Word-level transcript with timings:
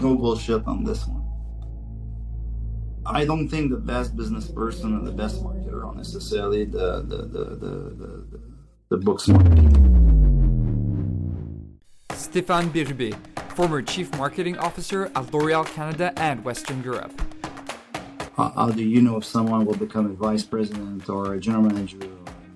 No 0.00 0.14
bullshit 0.16 0.66
on 0.66 0.82
this 0.82 1.06
one. 1.06 1.20
I 3.04 3.24
don't 3.24 3.48
think 3.48 3.70
the 3.70 3.76
best 3.76 4.16
business 4.16 4.48
person 4.48 4.94
and 4.94 5.06
the 5.06 5.12
best 5.12 5.42
marketer 5.42 5.84
are 5.84 5.94
necessarily 5.94 6.64
the 6.64 7.02
the 7.02 7.16
the 7.16 7.44
the, 7.62 7.74
the, 8.00 8.40
the 8.88 8.96
book 8.96 9.20
smart 9.20 9.44
people. 9.54 9.80
Stéphane 12.10 12.70
Bérubé, 12.70 13.14
former 13.56 13.82
Chief 13.82 14.10
Marketing 14.16 14.56
Officer 14.58 15.10
at 15.14 15.32
L'Oréal 15.34 15.66
Canada 15.66 16.12
and 16.16 16.44
Western 16.44 16.82
Europe. 16.82 17.12
How, 18.36 18.52
how 18.56 18.70
do 18.70 18.82
you 18.82 19.02
know 19.02 19.16
if 19.16 19.24
someone 19.24 19.66
will 19.66 19.76
become 19.76 20.06
a 20.06 20.14
vice 20.14 20.44
president 20.44 21.08
or 21.08 21.34
a 21.34 21.40
general 21.40 21.64
manager 21.64 21.98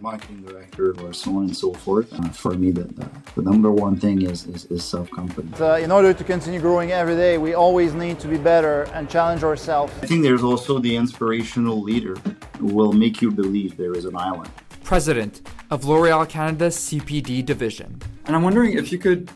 marketing 0.04 0.42
director 0.42 0.94
or 1.02 1.12
so 1.12 1.30
on 1.38 1.44
and 1.44 1.56
so 1.56 1.72
forth? 1.72 2.12
Uh, 2.12 2.28
for 2.28 2.52
me, 2.62 2.70
the, 2.70 2.84
the, 2.84 3.06
the, 3.36 3.42
number 3.42 3.70
one 3.70 3.96
thing 3.96 4.22
is, 4.22 4.46
is, 4.46 4.66
is 4.66 4.84
self-confidence. 4.84 5.58
Uh, 5.60 5.80
in 5.82 5.90
order 5.90 6.12
to 6.12 6.22
continue 6.22 6.60
growing 6.60 6.92
every 6.92 7.16
day, 7.16 7.38
we 7.38 7.54
always 7.54 7.94
need 7.94 8.20
to 8.20 8.28
be 8.28 8.36
better 8.36 8.76
and 8.94 9.08
challenge 9.08 9.42
ourselves. 9.42 9.92
I 10.02 10.06
think 10.06 10.22
there's 10.22 10.42
also 10.42 10.78
the 10.78 10.94
inspirational 10.94 11.80
leader 11.90 12.16
who 12.58 12.66
will 12.66 12.92
make 12.92 13.22
you 13.22 13.30
believe 13.30 13.76
there 13.76 13.94
is 13.94 14.04
an 14.04 14.16
island. 14.16 14.50
President 14.84 15.40
of 15.70 15.84
L'Oréal 15.86 16.28
Canada's 16.28 16.76
CPD 16.76 17.44
division. 17.44 18.00
And 18.26 18.36
I'm 18.36 18.42
wondering 18.42 18.76
if 18.76 18.92
you 18.92 18.98
could 18.98 19.30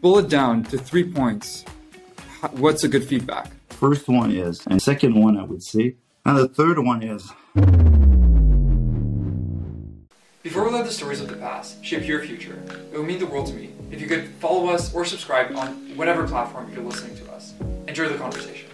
bullet 0.00 0.28
down 0.28 0.62
to 0.70 0.78
three 0.78 1.04
points. 1.20 1.64
What's 2.52 2.84
a 2.84 2.88
good 2.88 3.04
feedback? 3.04 3.48
First 3.70 4.06
one 4.06 4.30
is, 4.30 4.64
and 4.68 4.80
second 4.80 5.14
one 5.20 5.36
I 5.36 5.44
would 5.44 5.62
say, 5.62 5.96
and 6.24 6.38
the 6.38 6.48
third 6.48 6.78
one 6.78 7.02
is. 7.02 7.22
Before 10.44 10.62
we 10.62 10.72
let 10.72 10.84
the 10.84 10.92
stories 10.92 11.22
of 11.22 11.28
the 11.28 11.36
past 11.36 11.82
shape 11.82 12.06
your 12.06 12.22
future, 12.22 12.62
it 12.92 12.98
would 12.98 13.06
mean 13.06 13.18
the 13.18 13.24
world 13.24 13.46
to 13.46 13.54
me 13.54 13.70
if 13.90 13.98
you 13.98 14.06
could 14.06 14.28
follow 14.40 14.68
us 14.68 14.92
or 14.92 15.06
subscribe 15.06 15.56
on 15.56 15.68
whatever 15.96 16.28
platform 16.28 16.70
you're 16.70 16.84
listening 16.84 17.16
to 17.16 17.32
us. 17.32 17.54
Enjoy 17.88 18.10
the 18.10 18.18
conversation. 18.18 18.68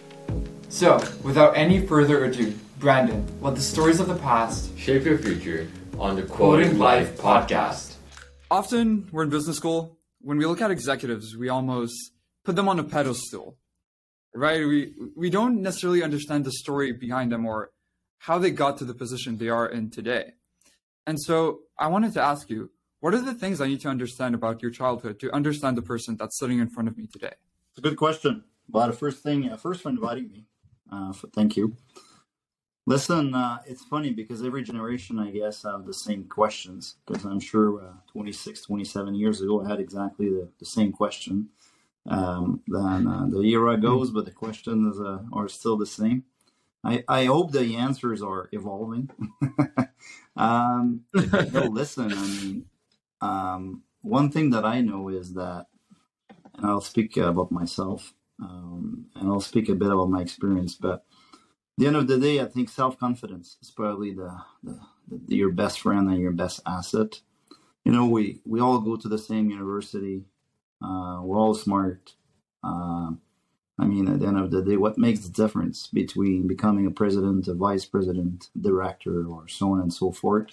So, 0.69 1.01
without 1.23 1.57
any 1.57 1.87
further 1.87 2.25
ado, 2.25 2.57
Brandon, 2.81 3.25
let 3.41 3.55
the 3.55 3.61
stories 3.61 4.01
of 4.01 4.09
the 4.09 4.17
past 4.17 4.77
shape 4.77 5.05
your 5.05 5.17
future 5.19 5.69
on 5.97 6.17
the 6.17 6.25
Quoting 6.25 6.77
Life 6.77 7.17
podcast. 7.17 7.95
Often, 8.51 9.09
we're 9.13 9.23
in 9.23 9.31
business 9.31 9.57
school 9.57 9.97
when 10.21 10.39
we 10.39 10.47
look 10.47 10.61
at 10.61 10.73
executives, 10.73 11.37
we 11.37 11.51
almost 11.51 11.95
put 12.45 12.57
them 12.57 12.69
on 12.69 12.81
a 12.81 12.85
pedestal, 12.85 13.59
right? 14.35 14.67
We 14.67 14.93
we 15.17 15.31
don't 15.31 15.63
necessarily 15.63 16.03
understand 16.03 16.47
the 16.47 16.51
story 16.51 16.91
behind 16.91 17.31
them 17.31 17.47
or 17.47 17.71
how 18.19 18.39
they 18.39 18.51
got 18.51 18.77
to 18.79 18.85
the 18.85 18.93
position 18.93 19.39
they 19.39 19.49
are 19.49 19.69
in 19.69 19.89
today. 19.91 20.33
And 21.07 21.21
so 21.21 21.61
I 21.79 21.89
wanted 21.89 22.13
to 22.15 22.23
ask 22.23 22.51
you, 22.51 22.71
what 23.01 23.15
are 23.15 23.21
the 23.21 23.35
things 23.35 23.61
I 23.61 23.67
need 23.67 23.81
to 23.81 23.89
understand 23.89 24.35
about 24.35 24.63
your 24.63 24.71
childhood 24.71 25.19
to 25.21 25.35
understand 25.35 25.77
the 25.77 25.83
person 25.83 26.17
that's 26.17 26.39
sitting 26.39 26.59
in 26.59 26.69
front 26.69 26.89
of 26.89 26.97
me 26.97 27.07
today? 27.07 27.33
It's 27.71 27.79
a 27.79 27.81
good 27.81 27.97
question. 27.97 28.45
But 28.69 28.89
the 28.89 28.93
first 28.93 29.23
thing, 29.23 29.49
uh, 29.49 29.57
first 29.57 29.83
for 29.83 29.89
inviting 29.89 30.31
me. 30.31 30.45
Uh, 30.93 31.13
thank 31.35 31.57
you. 31.57 31.77
Listen, 32.87 33.35
uh, 33.35 33.59
it's 33.67 33.85
funny 33.85 34.11
because 34.11 34.43
every 34.43 34.63
generation, 34.63 35.19
I 35.19 35.31
guess, 35.31 35.63
have 35.63 35.87
the 35.87 35.95
same 35.95 36.25
questions. 36.25 36.97
Because 37.07 37.25
I'm 37.25 37.41
sure 37.41 37.81
uh, 37.83 37.93
26, 38.13 38.63
27 38.63 39.15
years 39.15 39.41
ago, 39.41 39.65
I 39.65 39.69
had 39.69 39.81
exactly 39.81 40.29
the, 40.29 40.49
the 40.59 40.67
same 40.67 40.93
question. 40.93 41.49
Um, 42.09 42.63
then 42.67 43.07
uh, 43.07 43.27
the 43.29 43.41
era 43.41 43.77
goes, 43.77 44.11
but 44.11 44.25
the 44.25 44.31
questions 44.31 44.99
uh, 44.99 45.21
are 45.33 45.49
still 45.49 45.77
the 45.77 45.87
same. 45.87 46.25
I, 46.83 47.05
I 47.09 47.25
hope 47.27 47.53
the 47.53 47.77
answers 47.77 48.23
are 48.23 48.49
evolving. 48.53 49.11
um, 50.37 51.03
listen, 51.13 52.13
I 52.13 52.27
mean, 52.27 52.65
um, 53.21 53.83
one 54.03 54.31
thing 54.31 54.51
that 54.51 54.65
I 54.65 54.81
know 54.81 55.09
is 55.09 55.35
that, 55.35 55.67
and 56.57 56.67
I'll 56.67 56.81
speak 56.81 57.17
about 57.17 57.53
myself, 57.53 58.15
um, 58.43 59.07
and 59.15 59.29
I'll 59.29 59.41
speak 59.41 59.69
a 59.69 59.75
bit 59.75 59.91
about 59.91 60.09
my 60.09 60.23
experience, 60.23 60.75
but 60.75 61.05
the 61.81 61.87
end 61.87 61.97
of 61.97 62.09
the 62.09 62.19
day, 62.19 62.41
I 62.41 62.45
think 62.45 62.69
self 62.69 62.99
confidence 62.99 63.57
is 63.63 63.71
probably 63.71 64.13
the, 64.13 64.37
the, 64.63 64.79
the, 65.09 65.37
your 65.37 65.51
best 65.51 65.81
friend 65.81 66.11
and 66.11 66.21
your 66.21 66.33
best 66.33 66.61
asset. 66.67 67.21
You 67.85 67.93
know, 67.93 68.07
we 68.07 68.41
we 68.45 68.61
all 68.61 68.81
go 68.81 68.97
to 68.97 69.09
the 69.09 69.17
same 69.17 69.49
university. 69.49 70.25
Uh, 70.85 71.21
we're 71.23 71.39
all 71.39 71.55
smart. 71.55 72.15
Uh, 72.63 73.13
I 73.81 73.87
mean, 73.87 74.09
at 74.09 74.21
the 74.21 74.27
end 74.27 74.39
of 74.39 74.51
the 74.51 74.63
day, 74.63 74.77
what 74.77 74.99
makes 74.99 75.21
the 75.21 75.33
difference 75.33 75.87
between 75.87 76.47
becoming 76.47 76.87
a 76.87 76.91
president, 76.91 77.49
a 77.49 77.55
vice 77.55 77.87
president, 77.87 78.51
director, 78.61 79.27
or 79.27 79.49
so 79.49 79.73
on 79.73 79.81
and 79.81 79.93
so 79.93 80.13
forth? 80.13 80.49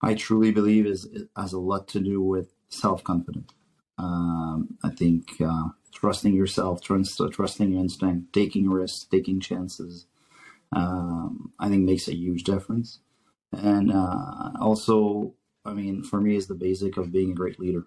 I 0.00 0.14
truly 0.14 0.52
believe 0.52 0.86
is 0.86 1.06
it 1.06 1.28
has 1.36 1.52
a 1.52 1.58
lot 1.58 1.88
to 1.88 2.00
do 2.00 2.22
with 2.22 2.52
self 2.68 3.02
confidence. 3.02 3.50
Um, 3.98 4.78
I 4.84 4.90
think 4.90 5.40
uh, 5.40 5.70
trusting 5.92 6.34
yourself, 6.34 6.80
trust, 6.80 7.20
trusting 7.32 7.72
your 7.72 7.80
instinct, 7.80 8.32
taking 8.32 8.70
risks, 8.70 9.04
taking 9.04 9.40
chances, 9.40 10.06
um, 10.72 11.52
I 11.58 11.68
think 11.68 11.82
makes 11.82 12.06
a 12.06 12.14
huge 12.14 12.44
difference. 12.44 13.00
And 13.52 13.92
uh, 13.92 14.50
also, 14.60 15.34
I 15.64 15.72
mean, 15.72 16.04
for 16.04 16.20
me, 16.20 16.36
is 16.36 16.46
the 16.46 16.54
basic 16.54 16.96
of 16.96 17.10
being 17.10 17.32
a 17.32 17.34
great 17.34 17.58
leader. 17.58 17.84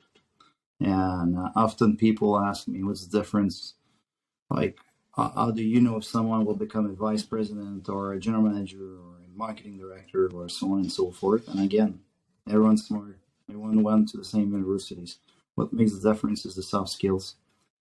And 0.81 1.37
uh, 1.37 1.51
often 1.55 1.95
people 1.95 2.37
ask 2.37 2.67
me, 2.67 2.83
what's 2.83 3.05
the 3.05 3.17
difference? 3.17 3.75
Like, 4.49 4.77
how 5.15 5.51
do 5.51 5.63
you 5.63 5.81
know 5.81 5.97
if 5.97 6.05
someone 6.05 6.45
will 6.45 6.55
become 6.55 6.85
a 6.85 6.93
vice 6.93 7.23
president 7.23 7.89
or 7.89 8.13
a 8.13 8.19
general 8.19 8.43
manager 8.43 8.83
or 8.83 9.17
a 9.17 9.35
marketing 9.35 9.77
director 9.77 10.29
or 10.31 10.47
so 10.47 10.73
on 10.73 10.79
and 10.81 10.91
so 10.91 11.11
forth? 11.11 11.47
And 11.47 11.59
again, 11.59 11.99
everyone's 12.47 12.85
smart. 12.85 13.17
Everyone 13.49 13.81
went 13.81 14.09
to 14.09 14.17
the 14.17 14.25
same 14.25 14.51
universities. 14.51 15.17
What 15.55 15.73
makes 15.73 15.97
the 15.97 16.13
difference 16.13 16.45
is 16.45 16.55
the 16.55 16.63
soft 16.63 16.89
skills. 16.89 17.35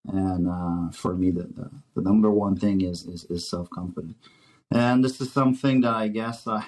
And 0.08 0.48
uh, 0.48 0.90
for 0.92 1.14
me, 1.14 1.30
the, 1.30 1.42
the, 1.42 1.70
the, 1.96 2.00
number 2.00 2.30
one 2.30 2.56
thing 2.56 2.80
is, 2.80 3.04
is, 3.06 3.24
is 3.24 3.48
self 3.48 3.68
confidence 3.70 4.14
and 4.70 5.04
this 5.04 5.20
is 5.20 5.32
something 5.32 5.80
that 5.82 5.94
I 5.94 6.08
guess 6.08 6.46
I 6.46 6.66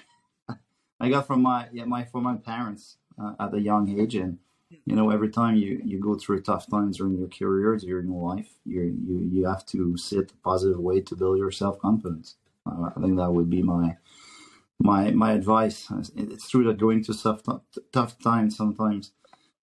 I 1.01 1.09
got 1.09 1.27
from 1.27 1.43
my 1.43 1.69
yeah 1.73 1.85
my 1.85 2.05
from 2.05 2.25
my 2.25 2.37
parents 2.37 2.97
uh, 3.21 3.35
at 3.41 3.55
a 3.55 3.61
young 3.61 3.89
age, 4.01 4.15
and 4.15 4.39
you 4.71 4.95
know 4.95 5.11
every 5.11 5.31
time 5.31 5.57
you 5.57 5.81
you 5.85 5.99
go 5.99 6.15
through 6.15 6.43
tough 6.43 6.69
times 6.71 6.99
during 6.99 7.19
your 7.19 7.29
career, 7.29 7.77
during 7.77 8.09
your 8.09 8.35
life, 8.35 8.51
you 8.65 8.83
you 9.07 9.29
you 9.33 9.47
have 9.47 9.65
to 9.67 9.97
see 9.97 10.19
it 10.19 10.29
the 10.29 10.35
positive 10.45 10.79
way 10.79 11.01
to 11.01 11.17
build 11.17 11.39
your 11.39 11.51
self 11.51 11.79
confidence. 11.79 12.37
Uh, 12.67 12.91
I 12.97 13.01
think 13.01 13.17
that 13.17 13.33
would 13.33 13.51
be 13.51 13.63
my 13.63 13.97
my 14.79 15.11
my 15.11 15.33
advice. 15.33 15.89
It's 16.17 16.49
true 16.51 16.65
that 16.65 16.79
going 16.79 17.03
through 17.03 17.17
tough 17.17 17.43
tough 17.93 18.19
times 18.19 18.57
sometimes 18.57 19.13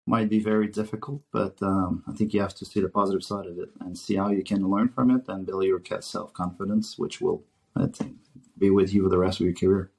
might 0.08 0.30
be 0.30 0.40
very 0.40 0.68
difficult, 0.68 1.22
but 1.32 1.62
um, 1.62 2.04
I 2.08 2.14
think 2.14 2.34
you 2.34 2.42
have 2.42 2.54
to 2.56 2.66
see 2.66 2.80
the 2.80 2.90
positive 2.90 3.24
side 3.24 3.48
of 3.48 3.58
it 3.58 3.70
and 3.80 3.98
see 3.98 4.16
how 4.16 4.30
you 4.30 4.44
can 4.44 4.70
learn 4.70 4.90
from 4.90 5.10
it 5.10 5.24
and 5.28 5.46
build 5.46 5.64
your 5.64 5.82
self 6.02 6.34
confidence, 6.34 6.98
which 6.98 7.22
will 7.22 7.44
I 7.76 7.88
think 7.88 8.18
be 8.58 8.70
with 8.70 8.94
you 8.94 9.04
for 9.04 9.10
the 9.10 9.18
rest 9.18 9.40
of 9.40 9.46
your 9.46 9.56
career. 9.56 9.92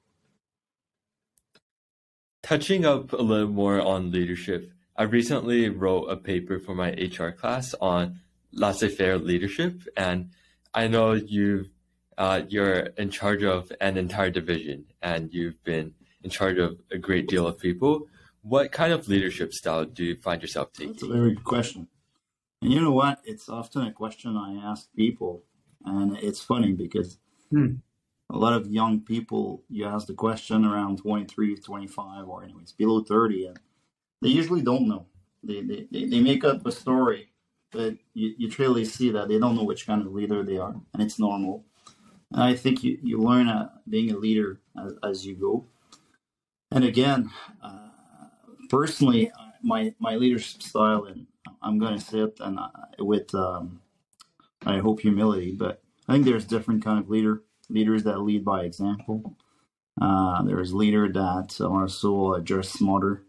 Touching 2.43 2.85
up 2.85 3.13
a 3.13 3.17
little 3.17 3.49
more 3.49 3.81
on 3.81 4.13
leadership, 4.13 4.71
I 4.99 5.05
recently 5.05 5.69
wrote 5.69 6.07
a 6.07 6.17
paper 6.17 6.59
for 6.59 6.75
my 6.75 6.91
HR 6.93 7.31
class 7.31 7.75
on 7.81 8.21
laissez-faire 8.53 9.19
leadership, 9.19 9.83
and 9.97 10.31
I 10.73 10.89
know 10.89 11.13
you 11.13 11.67
uh, 12.19 12.43
you're 12.49 12.79
in 12.97 13.11
charge 13.11 13.43
of 13.43 13.71
an 13.81 13.99
entire 13.99 14.31
division, 14.31 14.87
and 15.03 15.33
you've 15.35 15.63
been 15.65 15.93
in 16.23 16.31
charge 16.31 16.57
of 16.57 16.81
a 16.91 16.97
great 16.97 17.29
deal 17.29 17.47
of 17.47 17.59
people. 17.59 18.09
What 18.43 18.73
kind 18.73 18.93
of 18.93 19.07
leadership 19.07 19.53
style 19.53 19.85
do 19.85 20.03
you 20.03 20.17
find 20.17 20.41
yourself 20.41 20.73
taking? 20.73 20.93
That's 20.93 21.03
a 21.03 21.09
very 21.09 21.35
good 21.35 21.45
question. 21.45 21.89
And 22.63 22.73
you 22.73 22.81
know 22.81 22.93
what? 22.93 23.21
It's 23.25 23.51
often 23.51 23.83
a 23.83 23.93
question 23.93 24.35
I 24.35 24.55
ask 24.55 24.89
people, 24.95 25.45
and 25.85 26.17
it's 26.17 26.41
funny 26.41 26.73
because 26.73 27.19
hmm 27.51 27.75
a 28.31 28.37
lot 28.37 28.55
of 28.55 28.67
young 28.67 29.01
people, 29.01 29.63
you 29.69 29.85
ask 29.87 30.07
the 30.07 30.15
question 30.15 30.65
around 30.65 30.99
23, 30.99 31.57
25, 31.57 32.29
or 32.29 32.43
anyways, 32.43 32.73
below 32.73 33.01
30, 33.03 33.47
and 33.47 33.59
they 34.23 34.29
usually 34.29 34.63
don't 34.63 34.89
know. 34.89 35.07
They, 35.43 35.63
they, 35.63 35.87
they 35.91 36.21
make 36.21 36.45
up 36.45 36.67
a 36.67 36.73
story, 36.73 37.31
but 37.71 37.95
you, 38.15 38.35
you 38.39 38.51
truly 38.51 38.85
see 38.85 39.11
that 39.11 39.29
they 39.29 39.39
don't 39.39 39.57
know 39.57 39.65
which 39.65 39.87
kind 39.87 40.03
of 40.03 40.13
leader 40.13 40.43
they 40.43 40.59
are, 40.59 40.75
and 40.93 41.03
it's 41.03 41.19
normal. 41.19 41.65
And 42.33 42.43
I 42.43 42.55
think 42.55 42.83
you, 42.83 42.99
you 43.03 43.19
learn 43.19 43.49
uh, 43.49 43.71
being 43.89 44.11
a 44.11 44.17
leader 44.17 44.61
as, 44.79 44.93
as, 45.03 45.27
you 45.27 45.37
go. 45.37 45.65
And 46.73 46.85
again, 46.85 47.31
uh, 47.63 47.91
personally, 48.69 49.31
my, 49.63 49.95
my 50.01 50.17
leadership 50.17 50.63
style, 50.63 51.05
and 51.05 51.27
I'm 51.63 51.79
going 51.79 51.97
to 51.97 52.05
say 52.05 52.21
it 52.21 52.39
and 52.41 52.59
uh, 52.59 52.69
with, 52.99 53.33
um, 53.35 53.81
I 54.65 54.79
hope, 54.79 55.01
humility, 55.01 55.53
but 55.53 55.81
I 56.09 56.15
think 56.15 56.25
there's 56.25 56.45
different 56.45 56.85
kind 56.85 56.99
of 56.99 57.09
leader 57.09 57.43
leaders 57.69 58.05
that 58.05 58.21
lead 58.21 58.45
by 58.45 58.63
example. 58.63 59.37
Uh, 60.01 60.43
there's 60.45 60.75
leader 60.75 61.11
that 61.13 61.61
are 61.61 61.83
also 61.83 62.39
just 62.41 62.73
smarter, 62.73 63.25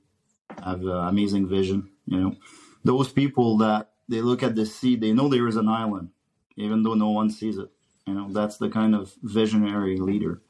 have 0.63 0.83
uh, 0.83 1.07
amazing 1.09 1.47
vision. 1.47 1.89
You 2.05 2.17
know, 2.21 2.35
those 2.83 3.11
people 3.11 3.57
that 3.57 3.91
they 4.07 4.21
look 4.21 4.43
at 4.43 4.55
the 4.55 4.65
sea, 4.65 4.95
they 4.95 5.13
know 5.13 5.27
there 5.27 5.47
is 5.47 5.57
an 5.57 5.67
island, 5.67 6.09
even 6.55 6.83
though 6.83 6.93
no 6.93 7.09
one 7.09 7.29
sees 7.29 7.57
it. 7.57 7.69
You 8.05 8.13
know, 8.13 8.31
that's 8.31 8.57
the 8.57 8.69
kind 8.69 8.95
of 8.95 9.13
visionary 9.21 9.97
leader. 9.97 10.41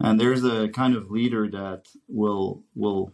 And 0.00 0.18
there's 0.18 0.44
a 0.44 0.68
kind 0.68 0.96
of 0.96 1.10
leader 1.10 1.48
that 1.50 1.88
will 2.08 2.64
will 2.74 3.12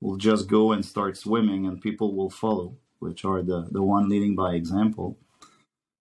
will 0.00 0.16
just 0.16 0.48
go 0.48 0.72
and 0.72 0.84
start 0.84 1.16
swimming, 1.16 1.66
and 1.66 1.80
people 1.80 2.14
will 2.14 2.30
follow, 2.30 2.76
which 3.00 3.24
are 3.24 3.42
the 3.42 3.68
the 3.70 3.82
one 3.82 4.08
leading 4.08 4.34
by 4.34 4.54
example. 4.54 5.18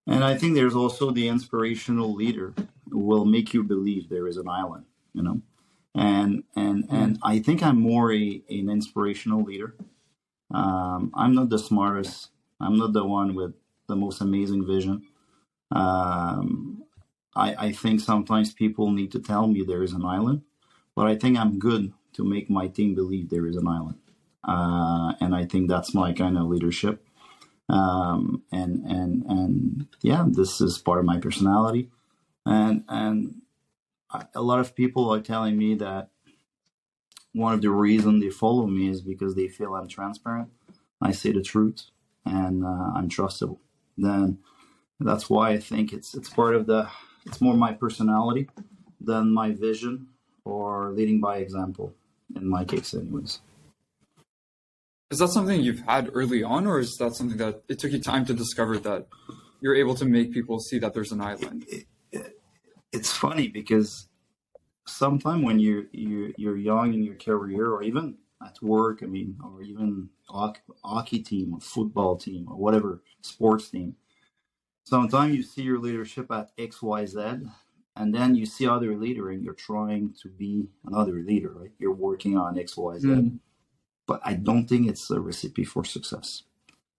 And 0.07 0.23
I 0.23 0.37
think 0.37 0.55
there's 0.55 0.75
also 0.75 1.11
the 1.11 1.27
inspirational 1.27 2.13
leader 2.13 2.53
who 2.89 2.99
will 2.99 3.25
make 3.25 3.53
you 3.53 3.63
believe 3.63 4.09
there 4.09 4.27
is 4.27 4.37
an 4.37 4.47
island, 4.47 4.85
you 5.13 5.21
know. 5.21 5.41
And 5.95 6.43
and 6.55 6.85
and 6.89 7.19
I 7.23 7.39
think 7.39 7.63
I'm 7.63 7.79
more 7.79 8.13
a, 8.13 8.41
an 8.49 8.69
inspirational 8.69 9.43
leader. 9.43 9.75
Um, 10.51 11.11
I'm 11.13 11.33
not 11.33 11.49
the 11.49 11.59
smartest. 11.59 12.29
I'm 12.59 12.77
not 12.77 12.93
the 12.93 13.05
one 13.05 13.35
with 13.35 13.53
the 13.87 13.95
most 13.95 14.21
amazing 14.21 14.65
vision. 14.65 15.03
Um, 15.71 16.83
I, 17.35 17.67
I 17.67 17.71
think 17.71 18.01
sometimes 18.01 18.53
people 18.53 18.91
need 18.91 19.11
to 19.11 19.19
tell 19.19 19.47
me 19.47 19.63
there 19.63 19.83
is 19.83 19.93
an 19.93 20.05
island, 20.05 20.41
but 20.95 21.07
I 21.07 21.15
think 21.15 21.37
I'm 21.37 21.59
good 21.59 21.93
to 22.13 22.23
make 22.23 22.49
my 22.49 22.67
team 22.67 22.95
believe 22.95 23.29
there 23.29 23.47
is 23.47 23.55
an 23.55 23.67
island. 23.67 23.99
Uh, 24.43 25.13
and 25.19 25.35
I 25.35 25.45
think 25.45 25.69
that's 25.69 25.93
my 25.93 26.13
kind 26.13 26.37
of 26.37 26.47
leadership. 26.47 27.05
Um, 27.67 28.43
and 28.51 28.83
and 28.85 29.23
and 29.25 29.87
yeah, 30.01 30.25
this 30.27 30.59
is 30.59 30.79
part 30.79 30.99
of 30.99 31.05
my 31.05 31.19
personality. 31.19 31.89
And 32.45 32.83
and 32.87 33.41
a 34.33 34.41
lot 34.41 34.59
of 34.59 34.75
people 34.75 35.13
are 35.13 35.21
telling 35.21 35.57
me 35.57 35.75
that 35.75 36.09
one 37.33 37.53
of 37.53 37.61
the 37.61 37.69
reasons 37.69 38.23
they 38.23 38.29
follow 38.29 38.65
me 38.65 38.89
is 38.89 39.01
because 39.01 39.35
they 39.35 39.47
feel 39.47 39.75
I'm 39.75 39.87
transparent. 39.87 40.49
I 41.01 41.11
say 41.11 41.31
the 41.31 41.41
truth, 41.41 41.85
and 42.25 42.65
uh, 42.65 42.91
I'm 42.95 43.09
trustable. 43.09 43.59
Then 43.97 44.39
that's 44.99 45.29
why 45.29 45.51
I 45.51 45.59
think 45.59 45.93
it's 45.93 46.13
it's 46.13 46.29
part 46.29 46.55
of 46.55 46.65
the 46.65 46.89
it's 47.25 47.41
more 47.41 47.55
my 47.55 47.73
personality 47.73 48.49
than 48.99 49.33
my 49.33 49.51
vision 49.51 50.07
or 50.43 50.91
leading 50.91 51.19
by 51.21 51.37
example 51.37 51.93
in 52.35 52.47
my 52.47 52.65
case 52.65 52.93
anyways 52.93 53.39
is 55.11 55.19
that 55.19 55.29
something 55.29 55.61
you've 55.61 55.81
had 55.81 56.09
early 56.13 56.43
on 56.43 56.67
or 56.67 56.79
is 56.79 56.95
that 56.97 57.15
something 57.15 57.37
that 57.37 57.63
it 57.67 57.79
took 57.79 57.91
you 57.91 57.99
time 57.99 58.25
to 58.25 58.33
discover 58.33 58.77
that 58.77 59.07
you're 59.61 59.75
able 59.75 59.95
to 59.95 60.05
make 60.05 60.31
people 60.31 60.59
see 60.59 60.79
that 60.79 60.93
there's 60.93 61.11
an 61.11 61.21
island 61.21 61.65
it, 61.67 61.85
it's 62.91 63.11
funny 63.11 63.47
because 63.47 64.07
sometimes 64.87 65.43
when 65.43 65.59
you're, 65.59 65.85
you're 65.91 66.31
you're 66.37 66.57
young 66.57 66.93
in 66.93 67.03
your 67.03 67.15
career 67.15 67.71
or 67.71 67.83
even 67.83 68.15
at 68.45 68.61
work 68.61 68.99
i 69.03 69.05
mean 69.05 69.37
or 69.43 69.61
even 69.61 70.09
hockey 70.27 71.19
team 71.19 71.53
or 71.53 71.59
football 71.59 72.15
team 72.15 72.47
or 72.49 72.55
whatever 72.55 73.01
sports 73.21 73.69
team 73.69 73.95
sometimes 74.83 75.35
you 75.35 75.43
see 75.43 75.61
your 75.61 75.79
leadership 75.79 76.31
at 76.31 76.55
xyz 76.57 77.49
and 77.95 78.15
then 78.15 78.33
you 78.33 78.45
see 78.45 78.67
other 78.67 78.95
leader 78.95 79.29
and 79.29 79.43
you're 79.43 79.53
trying 79.53 80.13
to 80.21 80.29
be 80.29 80.67
another 80.85 81.21
leader 81.21 81.53
right 81.53 81.71
you're 81.79 81.93
working 81.93 82.37
on 82.37 82.55
xyz 82.55 83.03
mm. 83.03 83.37
but 84.07 84.19
i 84.23 84.33
don't 84.33 84.67
think 84.67 84.87
it's 84.87 85.11
a 85.11 85.19
recipe 85.19 85.63
for 85.63 85.83
success 85.83 86.43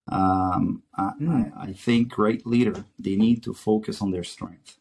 um, 0.07 0.81
I, 0.95 1.11
mm. 1.21 1.57
I, 1.57 1.63
I, 1.65 1.73
think 1.73 2.09
great 2.09 2.45
leader 2.45 2.85
they 2.97 3.15
need 3.15 3.43
to 3.43 3.53
focus 3.53 4.01
on 4.01 4.09
their 4.09 4.23
strength 4.23 4.79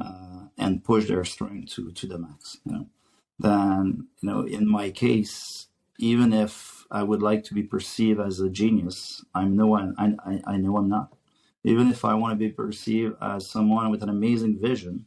uh, 0.00 0.44
and 0.58 0.84
push 0.84 1.08
their 1.08 1.24
strength 1.24 1.72
to 1.74 1.92
to 1.92 2.06
the 2.06 2.18
max 2.18 2.58
you 2.64 2.72
know 2.72 2.86
then 3.38 4.08
you 4.20 4.30
know 4.30 4.42
in 4.42 4.68
my 4.68 4.90
case 4.90 5.68
even 5.98 6.32
if 6.32 6.86
i 6.90 7.02
would 7.02 7.22
like 7.22 7.44
to 7.44 7.54
be 7.54 7.62
perceived 7.62 8.20
as 8.20 8.40
a 8.40 8.50
genius 8.50 9.24
i'm 9.34 9.56
no 9.56 9.66
one 9.66 9.94
I, 9.98 10.14
I, 10.26 10.54
I 10.54 10.56
know 10.58 10.76
i'm 10.78 10.88
not 10.88 11.12
even 11.64 11.90
if 11.90 12.04
I 12.04 12.14
want 12.14 12.32
to 12.32 12.36
be 12.36 12.50
perceived 12.52 13.16
as 13.20 13.50
someone 13.50 13.90
with 13.90 14.02
an 14.02 14.08
amazing 14.08 14.60
vision, 14.60 15.06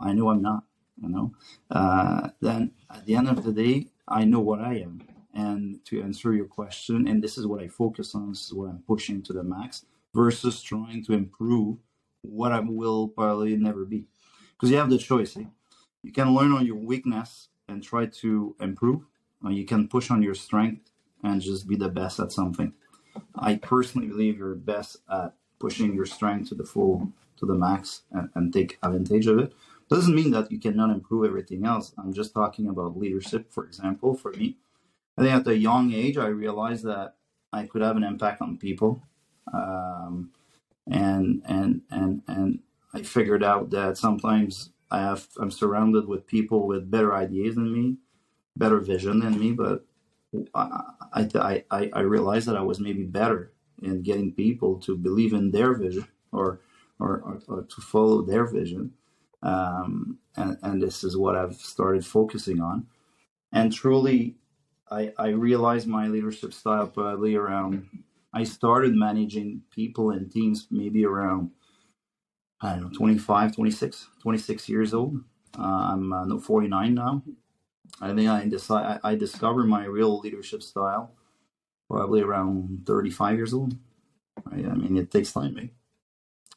I 0.00 0.14
know 0.14 0.30
I'm 0.30 0.42
not. 0.42 0.64
You 1.02 1.08
know, 1.10 1.32
uh, 1.70 2.28
then 2.40 2.72
at 2.90 3.06
the 3.06 3.16
end 3.16 3.28
of 3.28 3.44
the 3.44 3.52
day, 3.52 3.88
I 4.08 4.24
know 4.24 4.40
what 4.40 4.60
I 4.60 4.74
am. 4.76 5.02
And 5.34 5.84
to 5.86 6.02
answer 6.02 6.34
your 6.34 6.46
question, 6.46 7.08
and 7.08 7.22
this 7.22 7.38
is 7.38 7.46
what 7.46 7.62
I 7.62 7.68
focus 7.68 8.14
on, 8.14 8.30
this 8.30 8.46
is 8.46 8.54
what 8.54 8.70
I'm 8.70 8.82
pushing 8.86 9.22
to 9.22 9.32
the 9.32 9.42
max, 9.42 9.84
versus 10.14 10.62
trying 10.62 11.04
to 11.04 11.14
improve 11.14 11.78
what 12.22 12.52
I 12.52 12.60
will 12.60 13.08
probably 13.08 13.56
never 13.56 13.84
be. 13.84 14.06
Because 14.60 14.70
you 14.70 14.76
have 14.76 14.90
the 14.90 14.98
choice. 14.98 15.38
Eh? 15.38 15.44
You 16.02 16.12
can 16.12 16.34
learn 16.34 16.52
on 16.52 16.66
your 16.66 16.76
weakness 16.76 17.48
and 17.66 17.82
try 17.82 18.04
to 18.04 18.54
improve, 18.60 19.06
or 19.42 19.50
you 19.52 19.64
can 19.64 19.88
push 19.88 20.10
on 20.10 20.22
your 20.22 20.34
strength 20.34 20.90
and 21.24 21.40
just 21.40 21.66
be 21.66 21.76
the 21.76 21.88
best 21.88 22.20
at 22.20 22.30
something. 22.30 22.74
I 23.34 23.56
personally 23.56 24.08
believe 24.08 24.36
you're 24.36 24.54
best 24.54 24.98
at 25.10 25.34
pushing 25.58 25.94
your 25.94 26.06
strength 26.06 26.50
to 26.50 26.54
the 26.54 26.64
full 26.64 27.12
to 27.38 27.46
the 27.46 27.54
max 27.54 28.02
and, 28.12 28.28
and 28.34 28.52
take 28.52 28.78
advantage 28.82 29.26
of 29.26 29.38
it 29.38 29.52
doesn't 29.88 30.14
mean 30.14 30.30
that 30.30 30.52
you 30.52 30.58
cannot 30.60 30.90
improve 30.90 31.24
everything 31.24 31.64
else 31.64 31.92
i'm 31.98 32.12
just 32.12 32.34
talking 32.34 32.68
about 32.68 32.98
leadership 32.98 33.50
for 33.50 33.64
example 33.64 34.14
for 34.14 34.30
me 34.32 34.56
i 35.16 35.22
think 35.22 35.34
at 35.34 35.46
a 35.46 35.56
young 35.56 35.92
age 35.92 36.16
i 36.18 36.26
realized 36.26 36.84
that 36.84 37.14
i 37.52 37.64
could 37.64 37.82
have 37.82 37.96
an 37.96 38.04
impact 38.04 38.42
on 38.42 38.56
people 38.56 39.02
um, 39.52 40.30
and 40.90 41.42
and 41.46 41.80
and 41.90 42.22
and 42.28 42.60
i 42.94 43.02
figured 43.02 43.44
out 43.44 43.70
that 43.70 43.96
sometimes 43.96 44.70
i 44.90 44.98
have 45.00 45.28
i'm 45.40 45.50
surrounded 45.50 46.06
with 46.06 46.26
people 46.26 46.66
with 46.66 46.90
better 46.90 47.14
ideas 47.14 47.54
than 47.54 47.72
me 47.72 47.96
better 48.56 48.80
vision 48.80 49.20
than 49.20 49.38
me 49.38 49.52
but 49.52 49.84
I, 50.54 50.82
I, 51.12 51.64
I, 51.70 51.90
I 51.92 52.00
realized 52.00 52.46
that 52.48 52.56
I 52.56 52.62
was 52.62 52.80
maybe 52.80 53.02
better 53.04 53.52
in 53.82 54.02
getting 54.02 54.32
people 54.32 54.78
to 54.80 54.96
believe 54.96 55.32
in 55.32 55.50
their 55.50 55.74
vision 55.74 56.06
or 56.32 56.60
or, 57.00 57.20
or, 57.20 57.40
or 57.48 57.62
to 57.62 57.80
follow 57.80 58.22
their 58.22 58.44
vision. 58.44 58.92
Um, 59.42 60.18
and, 60.36 60.58
and 60.62 60.82
this 60.82 61.02
is 61.02 61.16
what 61.16 61.34
I've 61.34 61.54
started 61.54 62.04
focusing 62.04 62.60
on. 62.60 62.86
And 63.52 63.72
truly, 63.72 64.36
I, 64.90 65.12
I 65.16 65.28
realized 65.28 65.88
my 65.88 66.08
leadership 66.08 66.52
style 66.52 66.86
probably 66.88 67.36
around, 67.36 67.88
I 68.34 68.44
started 68.44 68.94
managing 68.94 69.62
people 69.70 70.10
and 70.10 70.30
teams 70.30 70.66
maybe 70.70 71.06
around, 71.06 71.52
I 72.60 72.72
don't 72.72 72.82
know, 72.82 72.90
25, 72.98 73.54
26, 73.54 74.08
26 74.20 74.68
years 74.68 74.94
old. 74.94 75.22
Uh, 75.58 75.90
I'm 75.92 76.12
uh, 76.12 76.38
49 76.38 76.94
now. 76.94 77.22
I 78.00 78.14
think 78.14 78.28
I, 78.28 78.46
decide, 78.48 79.00
I, 79.02 79.10
I 79.12 79.14
discovered 79.14 79.66
my 79.66 79.84
real 79.84 80.20
leadership 80.20 80.62
style 80.62 81.12
probably 81.88 82.22
around 82.22 82.84
35 82.86 83.36
years 83.36 83.54
old. 83.54 83.76
Right? 84.44 84.66
I 84.66 84.74
mean, 84.74 84.96
it 84.96 85.10
takes 85.10 85.32
time, 85.32 85.56
right? 85.56 85.72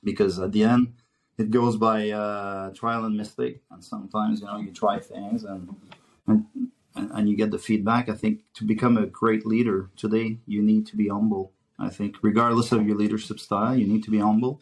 Because 0.03 0.39
at 0.39 0.51
the 0.51 0.63
end, 0.63 0.94
it 1.38 1.51
goes 1.51 1.77
by 1.77 2.09
uh, 2.11 2.71
trial 2.73 3.05
and 3.05 3.17
mistake. 3.17 3.61
And 3.71 3.83
sometimes, 3.83 4.41
you 4.41 4.47
know, 4.47 4.57
you 4.57 4.71
try 4.71 5.00
things 5.00 5.44
and, 5.44 5.75
and 6.27 6.45
and 6.95 7.29
you 7.29 7.35
get 7.35 7.51
the 7.51 7.57
feedback. 7.57 8.09
I 8.09 8.13
think 8.13 8.41
to 8.55 8.63
become 8.63 8.97
a 8.97 9.05
great 9.05 9.45
leader 9.45 9.89
today, 9.95 10.38
you 10.45 10.61
need 10.61 10.85
to 10.88 10.95
be 10.95 11.07
humble. 11.07 11.51
I 11.79 11.89
think, 11.89 12.17
regardless 12.21 12.71
of 12.71 12.85
your 12.85 12.95
leadership 12.95 13.39
style, 13.39 13.75
you 13.75 13.88
need 13.88 14.03
to 14.03 14.11
be 14.11 14.19
humble. 14.19 14.61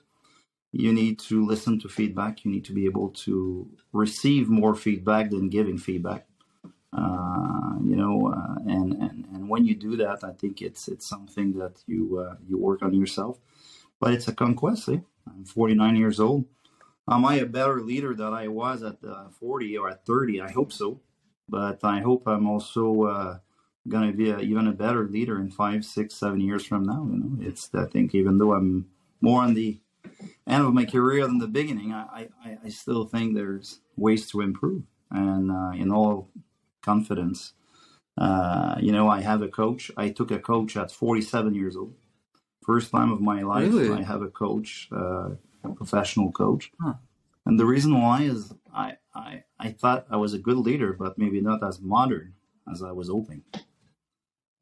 You 0.71 0.93
need 0.93 1.19
to 1.19 1.45
listen 1.45 1.79
to 1.81 1.89
feedback. 1.89 2.45
You 2.45 2.51
need 2.51 2.65
to 2.65 2.73
be 2.73 2.85
able 2.85 3.09
to 3.25 3.69
receive 3.91 4.49
more 4.49 4.73
feedback 4.75 5.29
than 5.29 5.49
giving 5.49 5.77
feedback. 5.77 6.27
Uh, 6.93 7.75
you 7.83 7.95
know, 7.95 8.33
uh, 8.33 8.55
and, 8.71 8.93
and 8.93 9.25
and 9.33 9.49
when 9.49 9.65
you 9.65 9.75
do 9.75 9.95
that, 9.97 10.23
I 10.23 10.31
think 10.31 10.61
it's 10.61 10.87
it's 10.87 11.07
something 11.07 11.53
that 11.53 11.81
you 11.87 12.19
uh, 12.19 12.35
you 12.47 12.57
work 12.57 12.81
on 12.83 12.93
yourself. 12.93 13.39
But 13.99 14.13
it's 14.13 14.27
a 14.27 14.33
conquest. 14.33 14.89
Eh? 14.89 14.99
I'm 15.27 15.45
49 15.45 15.95
years 15.95 16.19
old. 16.19 16.45
Am 17.09 17.25
I 17.25 17.35
a 17.35 17.45
better 17.45 17.81
leader 17.81 18.13
than 18.15 18.33
I 18.33 18.47
was 18.47 18.83
at 18.83 18.97
40 19.39 19.77
or 19.77 19.89
at 19.89 20.05
30? 20.05 20.41
I 20.41 20.51
hope 20.51 20.71
so. 20.71 21.01
But 21.47 21.83
I 21.83 21.99
hope 21.99 22.27
I'm 22.27 22.47
also 22.47 23.03
uh, 23.03 23.37
going 23.87 24.09
to 24.09 24.15
be 24.15 24.29
a, 24.29 24.39
even 24.39 24.67
a 24.67 24.71
better 24.71 25.07
leader 25.07 25.39
in 25.39 25.49
five, 25.49 25.83
six, 25.83 26.15
seven 26.15 26.39
years 26.39 26.65
from 26.65 26.83
now. 26.83 27.07
You 27.11 27.17
know, 27.17 27.37
it's 27.47 27.69
I 27.73 27.85
think 27.85 28.15
even 28.15 28.37
though 28.37 28.53
I'm 28.53 28.87
more 29.19 29.41
on 29.41 29.53
the 29.53 29.79
end 30.47 30.65
with 30.65 30.73
my 30.73 30.85
career 30.85 31.25
than 31.27 31.39
the 31.39 31.47
beginning, 31.47 31.93
I 31.93 32.29
I, 32.43 32.57
I 32.65 32.69
still 32.69 33.05
think 33.05 33.35
there's 33.35 33.79
ways 33.95 34.29
to 34.31 34.41
improve. 34.41 34.83
And 35.13 35.51
uh, 35.51 35.71
in 35.75 35.91
all 35.91 36.29
confidence. 36.81 37.53
Uh, 38.17 38.75
you 38.79 38.91
know, 38.91 39.07
I 39.07 39.21
have 39.21 39.41
a 39.41 39.47
coach. 39.47 39.91
I 39.95 40.09
took 40.09 40.31
a 40.31 40.39
coach 40.39 40.75
at 40.75 40.91
47 40.91 41.55
years 41.55 41.75
old. 41.75 41.93
First 42.63 42.91
time 42.91 43.11
of 43.11 43.21
my 43.21 43.41
life, 43.41 43.71
really? 43.73 43.91
I 43.91 44.03
have 44.03 44.21
a 44.21 44.27
coach, 44.27 44.89
uh, 44.91 45.29
a 45.63 45.69
professional 45.75 46.31
coach. 46.31 46.71
Huh. 46.79 46.93
And 47.45 47.59
the 47.59 47.65
reason 47.65 47.99
why 47.99 48.23
is 48.23 48.53
I, 48.73 48.97
I, 49.15 49.43
I 49.59 49.71
thought 49.71 50.05
I 50.11 50.17
was 50.17 50.33
a 50.33 50.39
good 50.39 50.57
leader, 50.57 50.93
but 50.93 51.17
maybe 51.17 51.41
not 51.41 51.63
as 51.63 51.81
modern 51.81 52.33
as 52.71 52.83
I 52.83 52.91
was 52.91 53.09
hoping. 53.09 53.41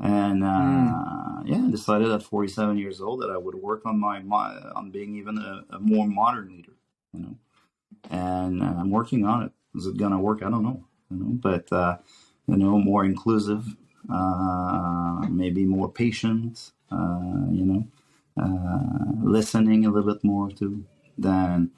And 0.01 0.43
uh, 0.43 0.47
mm. 0.47 1.41
yeah, 1.45 1.67
decided 1.69 2.09
at 2.09 2.23
47 2.23 2.77
years 2.77 3.01
old 3.01 3.21
that 3.21 3.29
I 3.29 3.37
would 3.37 3.55
work 3.55 3.85
on 3.85 3.99
my, 3.99 4.21
on 4.75 4.91
being 4.91 5.15
even 5.15 5.37
a, 5.37 5.75
a, 5.75 5.79
more 5.79 6.07
modern 6.07 6.49
leader. 6.49 6.71
You 7.13 7.19
know, 7.21 7.35
and 8.09 8.63
uh, 8.63 8.75
I'm 8.77 8.91
working 8.91 9.25
on 9.25 9.43
it. 9.43 9.51
Is 9.75 9.87
it 9.87 9.97
gonna 9.97 10.19
work? 10.19 10.41
I 10.41 10.49
don't 10.49 10.63
know 10.63 10.85
you 11.09 11.17
know, 11.17 11.31
but 11.31 11.71
uh, 11.71 11.97
you 12.47 12.57
know, 12.57 12.77
more 12.77 13.05
inclusive, 13.05 13.65
uh, 14.11 15.25
maybe 15.29 15.65
more 15.65 15.91
patient, 15.91 16.71
uh, 16.91 17.45
you 17.51 17.65
know, 17.65 17.87
uh, 18.41 19.11
listening 19.23 19.85
a 19.85 19.91
little 19.91 20.13
bit 20.13 20.23
more 20.23 20.49
too. 20.51 20.85
Then 21.17 21.71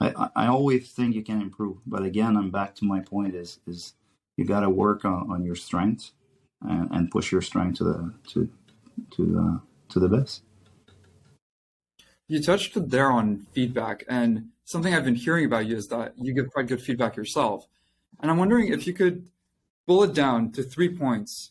I, 0.00 0.28
I 0.36 0.46
always 0.46 0.90
think 0.90 1.14
you 1.14 1.22
can 1.22 1.40
improve, 1.40 1.78
but 1.86 2.02
again, 2.02 2.36
I'm 2.36 2.50
back 2.50 2.74
to 2.76 2.84
my 2.84 3.00
point: 3.00 3.34
is 3.34 3.60
is 3.66 3.94
you 4.36 4.44
got 4.44 4.60
to 4.60 4.70
work 4.70 5.04
on, 5.04 5.30
on 5.30 5.44
your 5.44 5.56
strengths 5.56 6.12
and, 6.64 6.90
and 6.90 7.10
push 7.10 7.30
your 7.32 7.42
strength 7.42 7.78
to 7.78 7.84
the 7.84 8.14
to 8.28 8.48
to 9.12 9.26
the 9.26 9.60
to 9.90 10.00
the 10.00 10.08
best. 10.08 10.42
You 12.26 12.42
touched 12.42 12.90
there 12.90 13.10
on 13.10 13.46
feedback, 13.52 14.04
and 14.08 14.48
something 14.64 14.94
I've 14.94 15.04
been 15.04 15.14
hearing 15.14 15.44
about 15.44 15.66
you 15.66 15.76
is 15.76 15.86
that 15.88 16.14
you 16.16 16.34
give 16.34 16.50
quite 16.50 16.66
good 16.66 16.80
feedback 16.80 17.16
yourself. 17.16 17.66
And 18.20 18.30
I'm 18.30 18.38
wondering 18.38 18.72
if 18.72 18.86
you 18.86 18.94
could 18.94 19.28
bullet 19.86 20.14
down 20.14 20.52
to 20.52 20.62
three 20.62 20.88
points. 20.88 21.50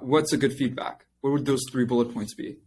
What's 0.00 0.32
a 0.32 0.36
good 0.36 0.52
feedback? 0.52 1.06
What 1.20 1.32
would 1.32 1.46
those 1.46 1.62
three 1.70 1.84
bullet 1.84 2.12
points 2.12 2.34
be? 2.34 2.58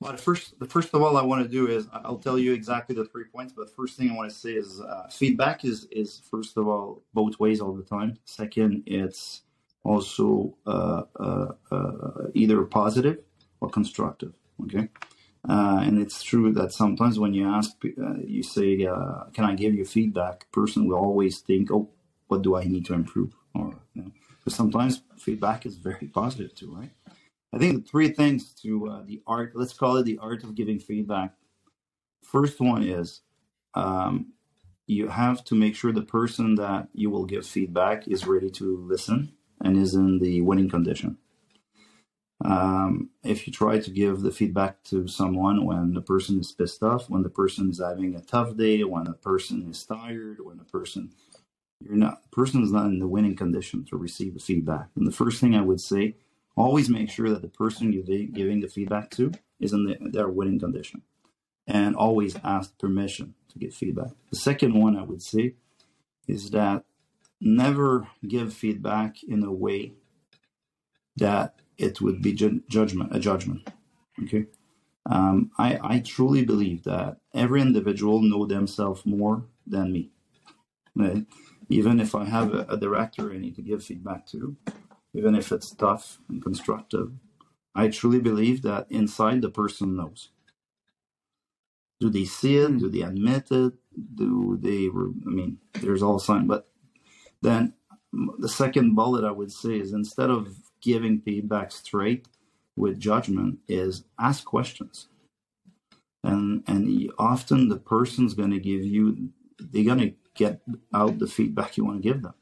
Well, 0.00 0.12
the 0.12 0.18
first, 0.18 0.58
the 0.58 0.66
first 0.66 0.94
of 0.94 1.02
all, 1.02 1.18
I 1.18 1.22
want 1.22 1.42
to 1.42 1.48
do 1.48 1.68
is 1.68 1.86
I'll 1.92 2.18
tell 2.18 2.38
you 2.38 2.54
exactly 2.54 2.94
the 2.94 3.04
three 3.04 3.24
points. 3.24 3.52
But 3.52 3.74
first 3.76 3.98
thing 3.98 4.10
I 4.10 4.14
want 4.14 4.30
to 4.30 4.36
say 4.36 4.52
is 4.52 4.80
uh, 4.80 5.08
feedback 5.10 5.64
is 5.64 5.86
is 5.90 6.22
first 6.30 6.56
of 6.56 6.66
all 6.66 7.02
both 7.12 7.38
ways 7.38 7.60
all 7.60 7.74
the 7.74 7.84
time. 7.84 8.18
Second, 8.24 8.84
it's 8.86 9.42
also 9.84 10.56
uh, 10.66 11.02
uh, 11.18 11.52
uh 11.70 12.26
either 12.34 12.62
positive 12.64 13.18
or 13.60 13.68
constructive. 13.70 14.32
Okay, 14.64 14.88
uh, 15.48 15.80
and 15.82 15.98
it's 15.98 16.22
true 16.22 16.52
that 16.52 16.72
sometimes 16.72 17.18
when 17.18 17.32
you 17.32 17.48
ask, 17.48 17.70
uh, 17.84 18.14
you 18.24 18.42
say, 18.42 18.76
"Can 19.32 19.44
I 19.44 19.54
give 19.54 19.74
you 19.74 19.84
feedback?" 19.84 20.50
Person 20.52 20.86
will 20.86 20.96
always 20.96 21.40
think, 21.40 21.70
"Oh, 21.70 21.88
what 22.28 22.42
do 22.42 22.56
I 22.56 22.64
need 22.64 22.84
to 22.86 22.94
improve?" 22.94 23.34
Or 23.54 23.74
you 23.94 24.02
know, 24.02 24.10
sometimes 24.48 25.02
feedback 25.16 25.66
is 25.66 25.76
very 25.76 26.06
positive 26.14 26.54
too, 26.54 26.74
right? 26.74 26.90
I 27.52 27.58
think 27.58 27.88
three 27.88 28.10
things 28.10 28.54
to 28.62 29.02
the 29.06 29.22
art, 29.26 29.52
let's 29.56 29.72
call 29.72 29.96
it 29.96 30.04
the 30.04 30.18
art 30.18 30.44
of 30.44 30.54
giving 30.54 30.78
feedback. 30.78 31.34
First 32.22 32.60
one 32.60 32.84
is 32.84 33.22
um, 33.74 34.34
you 34.86 35.08
have 35.08 35.42
to 35.46 35.56
make 35.56 35.74
sure 35.74 35.90
the 35.90 36.02
person 36.02 36.54
that 36.56 36.88
you 36.92 37.10
will 37.10 37.24
give 37.24 37.44
feedback 37.44 38.06
is 38.06 38.26
ready 38.26 38.50
to 38.50 38.76
listen 38.76 39.32
and 39.60 39.76
is 39.76 39.94
in 39.94 40.18
the 40.18 40.40
winning 40.40 40.68
condition. 40.68 41.18
Um, 42.42 43.10
if 43.22 43.46
you 43.46 43.52
try 43.52 43.78
to 43.78 43.90
give 43.90 44.22
the 44.22 44.30
feedback 44.30 44.82
to 44.84 45.06
someone 45.06 45.66
when 45.66 45.92
the 45.92 46.00
person 46.00 46.40
is 46.40 46.52
pissed 46.52 46.82
off, 46.82 47.10
when 47.10 47.22
the 47.22 47.28
person 47.28 47.70
is 47.70 47.80
having 47.80 48.14
a 48.14 48.22
tough 48.22 48.56
day, 48.56 48.82
when 48.82 49.06
a 49.06 49.12
person 49.12 49.68
is 49.68 49.84
tired, 49.84 50.38
when 50.42 50.58
a 50.58 50.64
person 50.64 51.10
you're 51.82 51.96
not 51.96 52.22
the 52.22 52.28
person 52.28 52.62
is 52.62 52.72
not 52.72 52.86
in 52.86 52.98
the 52.98 53.08
winning 53.08 53.36
condition 53.36 53.84
to 53.86 53.96
receive 53.96 54.34
the 54.34 54.40
feedback. 54.40 54.88
And 54.96 55.06
the 55.06 55.12
first 55.12 55.40
thing 55.40 55.54
I 55.54 55.62
would 55.62 55.80
say 55.80 56.16
always 56.56 56.88
make 56.88 57.10
sure 57.10 57.30
that 57.30 57.42
the 57.42 57.48
person 57.48 57.92
you're 57.92 58.02
giving 58.02 58.60
the 58.60 58.68
feedback 58.68 59.10
to 59.12 59.32
is 59.58 59.72
in 59.72 59.84
the, 59.84 59.96
their 60.10 60.28
winning 60.28 60.58
condition 60.58 61.02
and 61.66 61.96
always 61.96 62.36
ask 62.44 62.78
permission 62.78 63.34
to 63.48 63.58
get 63.58 63.72
feedback. 63.72 64.10
The 64.30 64.36
second 64.36 64.74
one 64.74 64.96
I 64.96 65.02
would 65.02 65.22
say 65.22 65.54
is 66.26 66.50
that 66.50 66.84
never 67.40 68.08
give 68.26 68.54
feedback 68.54 69.22
in 69.24 69.42
a 69.44 69.52
way 69.52 69.94
that 71.16 71.56
it 71.78 72.00
would 72.00 72.22
be 72.22 72.32
ju- 72.32 72.62
judgment, 72.68 73.14
a 73.14 73.20
judgment. 73.20 73.68
Okay. 74.22 74.46
Um, 75.10 75.50
I, 75.58 75.78
I 75.82 76.00
truly 76.00 76.44
believe 76.44 76.84
that 76.84 77.18
every 77.34 77.62
individual 77.62 78.20
know 78.22 78.46
themselves 78.46 79.06
more 79.06 79.44
than 79.66 79.92
me. 79.92 80.10
Right? 80.94 81.26
Even 81.68 82.00
if 82.00 82.14
I 82.14 82.24
have 82.24 82.54
a, 82.54 82.66
a 82.68 82.76
director 82.76 83.32
I 83.32 83.38
need 83.38 83.56
to 83.56 83.62
give 83.62 83.84
feedback 83.84 84.26
to, 84.28 84.56
even 85.14 85.34
if 85.34 85.52
it's 85.52 85.72
tough 85.72 86.18
and 86.28 86.42
constructive. 86.42 87.12
I 87.74 87.88
truly 87.88 88.20
believe 88.20 88.62
that 88.62 88.86
inside 88.90 89.42
the 89.42 89.50
person 89.50 89.96
knows. 89.96 90.30
Do 92.00 92.10
they 92.10 92.26
see 92.26 92.56
it? 92.56 92.78
Do 92.78 92.90
they 92.90 93.02
admit 93.02 93.48
it? 93.52 93.74
Do 94.14 94.58
they? 94.60 94.88
I 94.88 95.30
mean, 95.30 95.58
there's 95.74 96.02
all 96.02 96.18
sign. 96.18 96.46
But 96.46 96.69
then 97.42 97.74
the 98.38 98.48
second 98.48 98.94
bullet 98.94 99.24
I 99.24 99.30
would 99.30 99.52
say 99.52 99.78
is 99.78 99.92
instead 99.92 100.30
of 100.30 100.56
giving 100.82 101.20
feedback 101.20 101.72
straight 101.72 102.26
with 102.76 102.98
judgment, 102.98 103.58
is 103.68 104.04
ask 104.18 104.44
questions. 104.44 105.08
And 106.22 106.62
and 106.66 107.10
often 107.18 107.68
the 107.68 107.78
person's 107.78 108.34
going 108.34 108.50
to 108.50 108.60
give 108.60 108.84
you. 108.84 109.30
They're 109.58 109.84
going 109.84 109.98
to 109.98 110.14
get 110.34 110.60
out 110.94 111.18
the 111.18 111.26
feedback 111.26 111.76
you 111.76 111.84
want 111.84 112.02
to 112.02 112.08
give 112.08 112.22
them. 112.22 112.34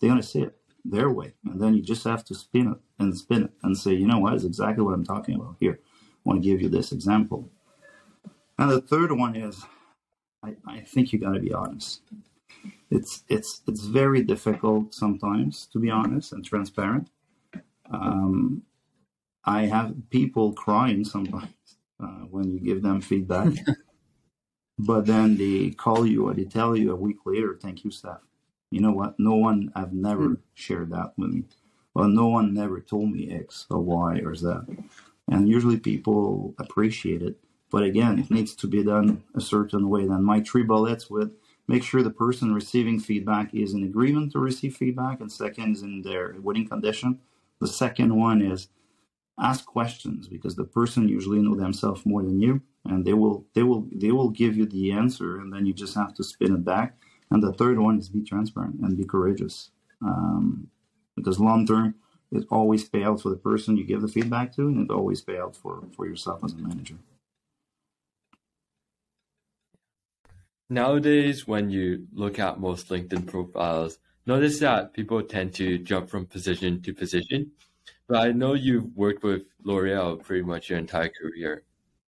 They're 0.00 0.10
going 0.10 0.22
to 0.22 0.26
see 0.26 0.42
it 0.42 0.56
their 0.84 1.10
way. 1.10 1.34
And 1.44 1.60
then 1.60 1.74
you 1.74 1.82
just 1.82 2.04
have 2.04 2.24
to 2.26 2.34
spin 2.34 2.68
it 2.72 2.78
and 2.98 3.16
spin 3.16 3.44
it 3.44 3.50
and 3.62 3.76
say, 3.76 3.92
you 3.92 4.06
know 4.06 4.18
what, 4.18 4.34
is 4.34 4.44
exactly 4.44 4.84
what 4.84 4.94
I'm 4.94 5.04
talking 5.04 5.34
about 5.34 5.56
here. 5.60 5.80
I 5.82 5.88
want 6.24 6.42
to 6.42 6.48
give 6.48 6.60
you 6.60 6.68
this 6.68 6.92
example. 6.92 7.50
And 8.58 8.70
the 8.70 8.80
third 8.80 9.12
one 9.12 9.36
is 9.36 9.64
I, 10.44 10.54
I 10.66 10.80
think 10.80 11.12
you 11.12 11.18
got 11.18 11.32
to 11.32 11.40
be 11.40 11.52
honest. 11.52 12.02
It's 12.90 13.24
it's 13.28 13.62
it's 13.66 13.84
very 13.84 14.22
difficult 14.22 14.94
sometimes 14.94 15.66
to 15.72 15.78
be 15.78 15.90
honest 15.90 16.32
and 16.32 16.44
transparent. 16.44 17.08
Um, 17.90 18.62
I 19.44 19.62
have 19.66 19.94
people 20.10 20.52
crying 20.52 21.04
sometimes 21.04 21.54
uh, 22.02 22.24
when 22.30 22.52
you 22.52 22.60
give 22.60 22.82
them 22.82 23.00
feedback, 23.00 23.52
but 24.78 25.06
then 25.06 25.36
they 25.36 25.70
call 25.70 26.06
you 26.06 26.28
or 26.28 26.34
they 26.34 26.44
tell 26.44 26.76
you 26.76 26.92
a 26.92 26.96
week 26.96 27.18
later, 27.24 27.58
"Thank 27.60 27.84
you, 27.84 27.90
Steph 27.90 28.20
you 28.70 28.80
know 28.80 28.92
what? 28.92 29.18
No 29.18 29.34
one, 29.34 29.72
I've 29.74 29.92
never 29.92 30.28
mm. 30.28 30.38
shared 30.54 30.90
that 30.90 31.12
with 31.16 31.30
me. 31.30 31.44
Well, 31.94 32.08
no 32.08 32.28
one 32.28 32.54
never 32.54 32.80
told 32.80 33.10
me 33.10 33.30
X 33.30 33.66
or 33.68 33.80
Y 33.80 34.20
or 34.24 34.34
Z. 34.34 34.48
And 35.28 35.48
usually 35.48 35.78
people 35.78 36.54
appreciate 36.58 37.22
it. 37.22 37.36
But 37.70 37.82
again, 37.82 38.18
it 38.18 38.30
needs 38.30 38.54
to 38.56 38.66
be 38.66 38.82
done 38.82 39.22
a 39.34 39.40
certain 39.40 39.88
way. 39.88 40.06
Then 40.06 40.24
my 40.24 40.40
three 40.40 40.62
bullets 40.62 41.10
would 41.10 41.34
make 41.68 41.82
sure 41.82 42.02
the 42.02 42.10
person 42.10 42.54
receiving 42.54 42.98
feedback 42.98 43.54
is 43.54 43.74
in 43.74 43.84
agreement 43.84 44.32
to 44.32 44.38
receive 44.38 44.76
feedback, 44.76 45.20
and 45.20 45.30
second 45.30 45.72
is 45.72 45.82
in 45.82 46.02
their 46.02 46.36
winning 46.40 46.68
condition. 46.68 47.18
The 47.60 47.68
second 47.68 48.16
one 48.16 48.42
is 48.42 48.68
ask 49.38 49.64
questions 49.64 50.28
because 50.28 50.56
the 50.56 50.64
person 50.64 51.08
usually 51.08 51.40
know 51.40 51.54
themselves 51.54 52.04
more 52.04 52.22
than 52.22 52.40
you, 52.40 52.62
and 52.84 53.04
they 53.04 53.14
will 53.14 53.46
they 53.54 53.62
will 53.62 53.86
they 53.92 54.12
will 54.12 54.30
give 54.30 54.56
you 54.56 54.66
the 54.66 54.92
answer, 54.92 55.38
and 55.38 55.52
then 55.52 55.66
you 55.66 55.72
just 55.72 55.94
have 55.94 56.14
to 56.14 56.24
spin 56.24 56.54
it 56.54 56.64
back 56.64 56.96
and 57.30 57.42
the 57.42 57.52
third 57.52 57.78
one 57.78 57.98
is 57.98 58.08
be 58.08 58.22
transparent 58.22 58.80
and 58.80 58.96
be 58.96 59.04
courageous. 59.04 59.70
Um, 60.02 60.68
because 61.16 61.38
long 61.38 61.66
term, 61.66 61.94
it 62.32 62.46
always 62.50 62.88
pay 62.88 63.04
out 63.04 63.20
for 63.20 63.28
the 63.28 63.36
person 63.36 63.76
you 63.76 63.84
give 63.84 64.02
the 64.02 64.08
feedback 64.08 64.54
to, 64.56 64.62
and 64.62 64.88
it 64.88 64.92
always 64.92 65.20
pay 65.20 65.38
out 65.38 65.56
for, 65.56 65.82
for 65.94 66.06
yourself 66.06 66.44
as 66.44 66.52
a 66.52 66.56
manager. 66.56 66.96
Nowadays, 70.72 71.48
when 71.48 71.68
you 71.68 72.06
look 72.12 72.38
at 72.38 72.60
most 72.60 72.88
LinkedIn 72.88 73.26
profiles, 73.26 73.98
notice 74.24 74.60
that 74.60 74.94
people 74.94 75.20
tend 75.20 75.52
to 75.54 75.78
jump 75.78 76.08
from 76.08 76.26
position 76.26 76.80
to 76.82 76.94
position. 76.94 77.50
But 78.06 78.18
I 78.18 78.30
know 78.30 78.54
you've 78.54 78.96
worked 78.96 79.24
with 79.24 79.42
L'Oreal 79.64 80.22
pretty 80.22 80.44
much 80.44 80.70
your 80.70 80.78
entire 80.78 81.08
career. 81.10 81.64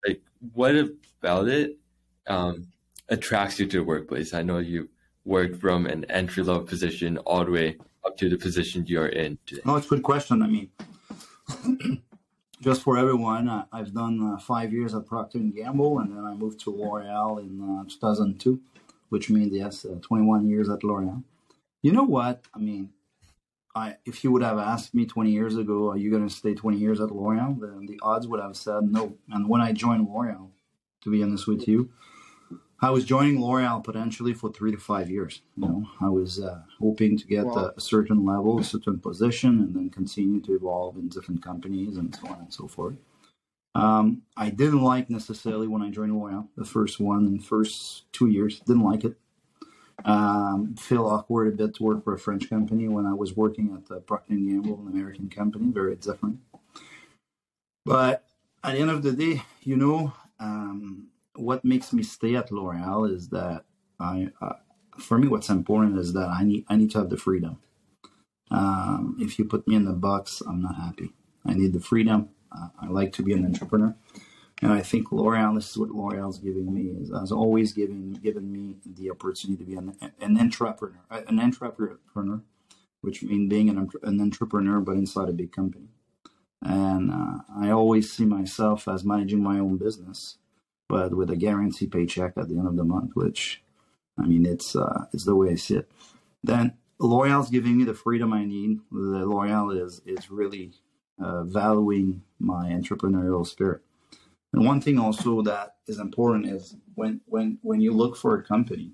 Like, 0.06 0.22
what 0.54 0.76
about 0.76 1.48
it 1.48 1.76
um, 2.28 2.68
attracts 3.08 3.58
you 3.58 3.66
to 3.66 3.78
the 3.78 3.84
workplace? 3.84 4.32
I 4.32 4.42
know 4.42 4.58
you 4.58 4.88
worked 5.24 5.60
from 5.60 5.86
an 5.86 6.04
entry 6.04 6.44
level 6.44 6.62
position 6.62 7.18
all 7.18 7.44
the 7.44 7.50
way 7.50 7.76
up 8.04 8.16
to 8.18 8.28
the 8.28 8.36
position 8.36 8.84
you're 8.86 9.08
in 9.08 9.38
today? 9.44 9.62
No, 9.64 9.76
it's 9.76 9.86
a 9.86 9.90
good 9.90 10.02
question. 10.04 10.42
I 10.42 10.46
mean, 10.46 12.02
just 12.62 12.82
for 12.82 12.96
everyone, 12.96 13.48
uh, 13.48 13.64
I've 13.72 13.92
done 13.92 14.34
uh, 14.34 14.38
five 14.38 14.72
years 14.72 14.94
at 14.94 15.04
Procter 15.04 15.38
and 15.38 15.54
Gamble, 15.54 15.98
and 15.98 16.16
then 16.16 16.24
I 16.24 16.34
moved 16.34 16.60
to 16.60 16.70
L'Oreal 16.70 17.40
in 17.40 17.60
uh, 17.60 17.84
2002, 17.90 18.60
which 19.08 19.28
means 19.28 19.52
yes, 19.52 19.84
uh, 19.84 19.96
21 20.00 20.48
years 20.48 20.70
at 20.70 20.84
L'Oreal. 20.84 21.24
You 21.82 21.90
know 21.90 22.04
what? 22.04 22.44
I 22.54 22.60
mean, 22.60 22.90
I, 23.74 23.96
if 24.06 24.22
you 24.22 24.30
would 24.30 24.44
have 24.44 24.58
asked 24.58 24.94
me 24.94 25.06
20 25.06 25.32
years 25.32 25.56
ago, 25.56 25.90
are 25.90 25.96
you 25.96 26.08
going 26.10 26.26
to 26.26 26.32
stay 26.32 26.54
20 26.54 26.76
years 26.76 27.00
at 27.00 27.10
L'Oreal? 27.10 27.60
Then 27.60 27.86
the 27.86 27.98
odds 28.00 28.28
would 28.28 28.40
have 28.40 28.56
said 28.56 28.84
no. 28.84 29.14
And 29.28 29.48
when 29.48 29.60
I 29.60 29.72
joined 29.72 30.08
L'Oreal, 30.08 30.50
to 31.02 31.10
be 31.10 31.22
honest 31.22 31.48
with 31.48 31.66
you, 31.66 31.90
I 32.82 32.90
was 32.90 33.04
joining 33.04 33.40
L'Oreal 33.40 33.82
potentially 33.82 34.34
for 34.34 34.52
three 34.52 34.72
to 34.72 34.76
five 34.76 35.08
years. 35.08 35.42
You 35.56 35.68
know, 35.68 35.86
I 36.00 36.08
was 36.08 36.40
uh, 36.40 36.62
hoping 36.80 37.16
to 37.16 37.26
get 37.28 37.46
wow. 37.46 37.72
a, 37.76 37.80
certain 37.80 38.24
level, 38.24 38.58
a 38.58 38.64
certain 38.64 38.98
position, 38.98 39.60
and 39.60 39.72
then 39.72 39.88
continue 39.88 40.40
to 40.40 40.56
evolve 40.56 40.96
in 40.96 41.08
different 41.08 41.44
companies 41.44 41.96
and 41.96 42.12
so 42.12 42.26
on 42.26 42.40
and 42.40 42.52
so 42.52 42.66
forth. 42.66 42.96
Um, 43.76 44.22
I 44.36 44.50
didn't 44.50 44.82
like 44.82 45.08
necessarily 45.08 45.68
when 45.68 45.80
I 45.80 45.90
joined 45.90 46.18
L'Oreal, 46.18 46.48
the 46.56 46.64
first 46.64 46.98
one 46.98 47.24
and 47.26 47.42
first 47.42 48.12
two 48.12 48.26
years, 48.26 48.58
didn't 48.58 48.82
like 48.82 49.04
it. 49.04 49.16
Um, 50.04 50.74
feel 50.74 51.06
awkward 51.06 51.54
a 51.54 51.56
bit 51.56 51.76
to 51.76 51.84
work 51.84 52.02
for 52.02 52.14
a 52.14 52.18
French 52.18 52.50
company 52.50 52.88
when 52.88 53.06
I 53.06 53.14
was 53.14 53.36
working 53.36 53.72
at 53.76 53.86
the 53.86 54.00
Procter 54.00 54.34
& 54.34 54.34
Gamble, 54.34 54.80
an 54.80 54.92
American 54.92 55.30
company, 55.30 55.70
very 55.70 55.94
different. 55.94 56.40
But 57.84 58.24
at 58.64 58.72
the 58.72 58.80
end 58.80 58.90
of 58.90 59.04
the 59.04 59.12
day, 59.12 59.42
you 59.62 59.76
know, 59.76 60.12
um, 60.40 61.11
what 61.36 61.64
makes 61.64 61.92
me 61.92 62.02
stay 62.02 62.36
at 62.36 62.52
L'Oreal 62.52 63.10
is 63.10 63.28
that 63.30 63.64
I, 64.00 64.28
uh, 64.40 64.54
for 64.98 65.18
me, 65.18 65.28
what's 65.28 65.48
important 65.48 65.98
is 65.98 66.12
that 66.12 66.28
I 66.28 66.44
need 66.44 66.64
I 66.68 66.76
need 66.76 66.90
to 66.92 66.98
have 66.98 67.10
the 67.10 67.16
freedom. 67.16 67.58
Um, 68.50 69.16
if 69.20 69.38
you 69.38 69.44
put 69.46 69.66
me 69.66 69.76
in 69.76 69.84
the 69.84 69.92
box, 69.92 70.42
I'm 70.46 70.62
not 70.62 70.76
happy. 70.76 71.12
I 71.46 71.54
need 71.54 71.72
the 71.72 71.80
freedom. 71.80 72.30
Uh, 72.52 72.68
I 72.80 72.88
like 72.88 73.12
to 73.14 73.22
be 73.22 73.32
an 73.32 73.46
entrepreneur, 73.46 73.94
and 74.60 74.72
I 74.72 74.82
think 74.82 75.12
L'Oreal. 75.12 75.54
This 75.54 75.70
is 75.70 75.78
what 75.78 75.90
L'Oreal's 75.90 76.38
giving 76.38 76.72
me. 76.72 76.82
Is 77.00 77.10
has 77.10 77.32
always 77.32 77.72
given 77.72 78.14
given 78.14 78.52
me 78.52 78.76
the 78.84 79.10
opportunity 79.10 79.64
to 79.64 79.70
be 79.70 79.76
an, 79.76 79.96
an 80.20 80.38
entrepreneur, 80.38 81.00
an 81.10 81.40
entrepreneur, 81.40 82.42
which 83.00 83.22
means 83.22 83.48
being 83.48 83.70
an, 83.70 83.88
an 84.02 84.20
entrepreneur, 84.20 84.80
but 84.80 84.96
inside 84.96 85.28
a 85.30 85.32
big 85.32 85.52
company. 85.52 85.88
And 86.62 87.10
uh, 87.10 87.38
I 87.56 87.70
always 87.70 88.12
see 88.12 88.24
myself 88.24 88.86
as 88.88 89.04
managing 89.04 89.42
my 89.42 89.58
own 89.58 89.78
business 89.78 90.36
but 90.88 91.14
with 91.14 91.30
a 91.30 91.36
guarantee 91.36 91.86
paycheck 91.86 92.34
at 92.36 92.48
the 92.48 92.58
end 92.58 92.66
of 92.66 92.76
the 92.76 92.84
month, 92.84 93.12
which 93.14 93.62
I 94.18 94.26
mean, 94.26 94.46
it's 94.46 94.76
uh, 94.76 95.06
it's 95.12 95.24
the 95.24 95.36
way 95.36 95.50
I 95.50 95.54
see 95.54 95.76
it. 95.76 95.90
Then 96.42 96.74
L'Oreal's 96.98 97.50
giving 97.50 97.76
me 97.76 97.84
the 97.84 97.94
freedom 97.94 98.32
I 98.32 98.44
need. 98.44 98.80
The 98.90 99.26
L'Oreal 99.26 99.84
is 99.84 100.02
is 100.06 100.30
really 100.30 100.72
uh, 101.20 101.44
valuing 101.44 102.22
my 102.38 102.70
entrepreneurial 102.70 103.46
spirit. 103.46 103.82
And 104.52 104.66
one 104.66 104.80
thing 104.80 104.98
also 104.98 105.42
that 105.42 105.76
is 105.86 105.98
important 105.98 106.46
is 106.46 106.76
when 106.94 107.20
when 107.26 107.58
when 107.62 107.80
you 107.80 107.92
look 107.92 108.16
for 108.16 108.36
a 108.36 108.42
company, 108.42 108.92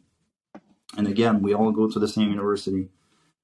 and 0.96 1.06
again, 1.06 1.42
we 1.42 1.52
all 1.54 1.72
go 1.72 1.88
to 1.88 1.98
the 1.98 2.08
same 2.08 2.30
university, 2.30 2.90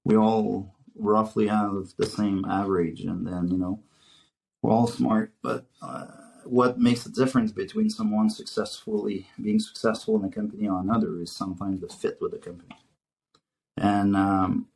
we 0.04 0.16
all 0.16 0.74
roughly 0.96 1.48
have 1.48 1.88
the 1.98 2.06
same 2.06 2.44
average, 2.44 3.00
and 3.00 3.26
then 3.26 3.48
you 3.48 3.58
know 3.58 3.80
we're 4.62 4.72
all 4.72 4.86
smart, 4.86 5.32
but 5.42 5.66
uh, 5.82 6.06
what 6.46 6.78
makes 6.78 7.04
the 7.04 7.10
difference 7.10 7.52
between 7.52 7.90
someone 7.90 8.30
successfully 8.30 9.26
being 9.40 9.58
successful 9.58 10.16
in 10.16 10.24
a 10.24 10.30
company 10.30 10.68
or 10.68 10.80
another 10.80 11.20
is 11.20 11.32
sometimes 11.32 11.80
the 11.80 11.88
fit 11.88 12.18
with 12.20 12.32
the 12.32 12.38
company. 12.38 12.74
And 13.76 14.16
um, 14.16 14.68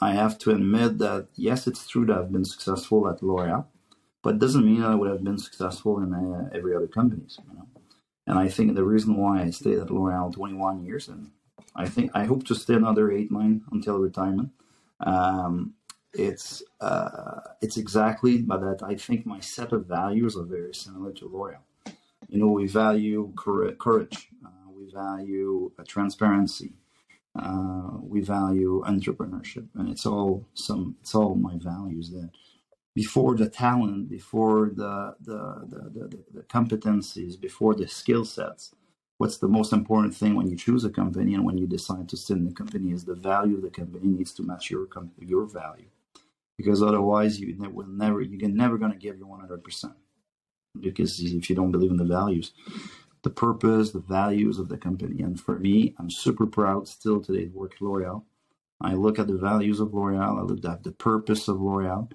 I 0.00 0.12
have 0.12 0.38
to 0.38 0.50
admit 0.50 0.98
that 0.98 1.28
yes, 1.34 1.66
it's 1.66 1.86
true 1.86 2.06
that 2.06 2.18
I've 2.18 2.32
been 2.32 2.44
successful 2.44 3.08
at 3.08 3.22
L'Oreal, 3.22 3.66
but 4.22 4.34
it 4.34 4.38
doesn't 4.40 4.66
mean 4.66 4.82
I 4.82 4.94
would 4.94 5.10
have 5.10 5.24
been 5.24 5.38
successful 5.38 5.98
in 6.00 6.12
uh, 6.12 6.50
every 6.54 6.74
other 6.74 6.88
company. 6.88 7.22
You 7.28 7.54
know? 7.54 7.68
And 8.26 8.38
I 8.38 8.48
think 8.48 8.74
the 8.74 8.84
reason 8.84 9.16
why 9.16 9.42
I 9.42 9.50
stayed 9.50 9.78
at 9.78 9.90
L'Oreal 9.90 10.32
21 10.32 10.84
years, 10.84 11.08
and 11.08 11.30
I 11.74 11.88
think 11.88 12.10
I 12.14 12.24
hope 12.24 12.44
to 12.46 12.54
stay 12.54 12.74
another 12.74 13.10
eight, 13.10 13.30
nine 13.30 13.62
until 13.72 13.98
retirement. 13.98 14.50
Um, 15.00 15.74
it's 16.18 16.62
uh, 16.80 17.40
it's 17.62 17.76
exactly 17.76 18.38
by 18.42 18.58
that 18.58 18.82
I 18.82 18.96
think 18.96 19.26
my 19.26 19.40
set 19.40 19.72
of 19.72 19.86
values 19.86 20.36
are 20.36 20.44
very 20.44 20.74
similar 20.74 21.12
to 21.14 21.26
L'Oreal. 21.28 21.60
You 22.28 22.40
know, 22.40 22.48
we 22.48 22.66
value 22.66 23.32
courage, 23.36 24.28
uh, 24.44 24.70
we 24.76 24.90
value 24.92 25.72
uh, 25.78 25.84
transparency, 25.86 26.72
uh, 27.38 27.90
we 28.02 28.20
value 28.22 28.82
entrepreneurship, 28.86 29.68
and 29.74 29.88
it's 29.88 30.06
all 30.06 30.46
some 30.54 30.96
it's 31.02 31.14
all 31.14 31.34
my 31.36 31.56
values 31.58 32.10
that 32.12 32.30
before 32.94 33.36
the 33.36 33.48
talent, 33.50 34.08
before 34.10 34.70
the 34.74 35.16
the 35.20 35.40
the, 35.68 36.08
the, 36.08 36.24
the 36.34 36.42
competencies, 36.44 37.40
before 37.40 37.74
the 37.74 37.88
skill 37.88 38.24
sets. 38.24 38.72
What's 39.18 39.38
the 39.38 39.48
most 39.48 39.72
important 39.72 40.14
thing 40.14 40.34
when 40.34 40.48
you 40.50 40.56
choose 40.56 40.84
a 40.84 40.90
company 40.90 41.34
and 41.34 41.44
when 41.46 41.58
you 41.58 41.66
decide 41.66 42.08
to 42.10 42.16
stay 42.18 42.34
in 42.34 42.44
the 42.46 42.52
company 42.52 42.92
is 42.92 43.04
the 43.04 43.14
value 43.14 43.56
of 43.56 43.62
the 43.62 43.70
company 43.70 44.08
needs 44.08 44.32
to 44.34 44.42
match 44.42 44.70
your 44.70 44.88
your 45.20 45.46
value 45.46 45.86
because 46.56 46.82
otherwise 46.82 47.40
you 47.40 47.54
will 47.72 47.86
never 47.86 48.20
you're 48.20 48.48
never 48.48 48.78
going 48.78 48.92
to 48.92 48.98
give 48.98 49.18
your 49.18 49.28
100% 49.28 49.94
because 50.80 51.20
if 51.20 51.50
you 51.50 51.56
don't 51.56 51.72
believe 51.72 51.90
in 51.90 51.96
the 51.96 52.04
values 52.04 52.52
the 53.22 53.30
purpose 53.30 53.92
the 53.92 54.00
values 54.00 54.58
of 54.58 54.68
the 54.68 54.76
company. 54.76 55.22
And 55.22 55.40
for 55.40 55.58
me 55.58 55.94
i'm 55.98 56.10
super 56.10 56.46
proud 56.46 56.88
still 56.88 57.20
today 57.20 57.46
to 57.46 57.52
work 57.52 57.74
at 57.74 57.82
l'oreal 57.82 58.24
i 58.80 58.94
look 58.94 59.18
at 59.18 59.26
the 59.26 59.38
values 59.38 59.80
of 59.80 59.94
l'oreal 59.94 60.38
i 60.38 60.42
look 60.42 60.64
at 60.64 60.84
the 60.84 60.92
purpose 60.92 61.48
of 61.48 61.60
l'oreal 61.60 62.10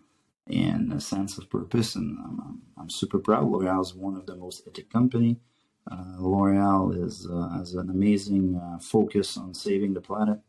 and 0.48 0.91
a 0.91 1.00
sense 1.00 1.38
of 1.38 1.50
purpose 1.50 1.95
and 1.95 2.17
i'm, 2.19 2.39
I'm, 2.39 2.62
I'm 2.81 2.89
super 2.89 3.19
proud. 3.19 3.48
L'oreal 3.48 3.81
is 3.81 3.93
one 3.93 4.15
of 4.15 4.25
the 4.25 4.36
most 4.36 4.67
ethic 4.67 4.89
company. 4.89 5.39
Uh, 5.89 6.15
l'oreal 6.19 7.05
is 7.05 7.27
uh, 7.31 7.50
has 7.50 7.74
an 7.75 7.89
amazing 7.89 8.55
uh, 8.55 8.79
focus 8.79 9.38
on 9.38 9.53
saving 9.53 9.93
the 9.93 10.01
planet 10.01 10.39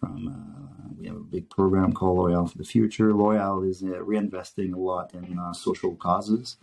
from 0.00 0.28
uh, 0.28 0.94
we 0.98 1.06
have 1.06 1.16
a 1.16 1.20
big 1.20 1.48
program 1.50 1.92
called 1.92 2.18
L'Oréal 2.18 2.50
for 2.50 2.58
the 2.58 2.64
Future. 2.64 3.14
L'Oréal 3.14 3.68
is 3.68 3.82
uh, 3.82 3.86
reinvesting 3.86 4.74
a 4.74 4.78
lot 4.78 5.14
in 5.14 5.38
uh, 5.38 5.52
social 5.52 5.94
causes. 5.94 6.56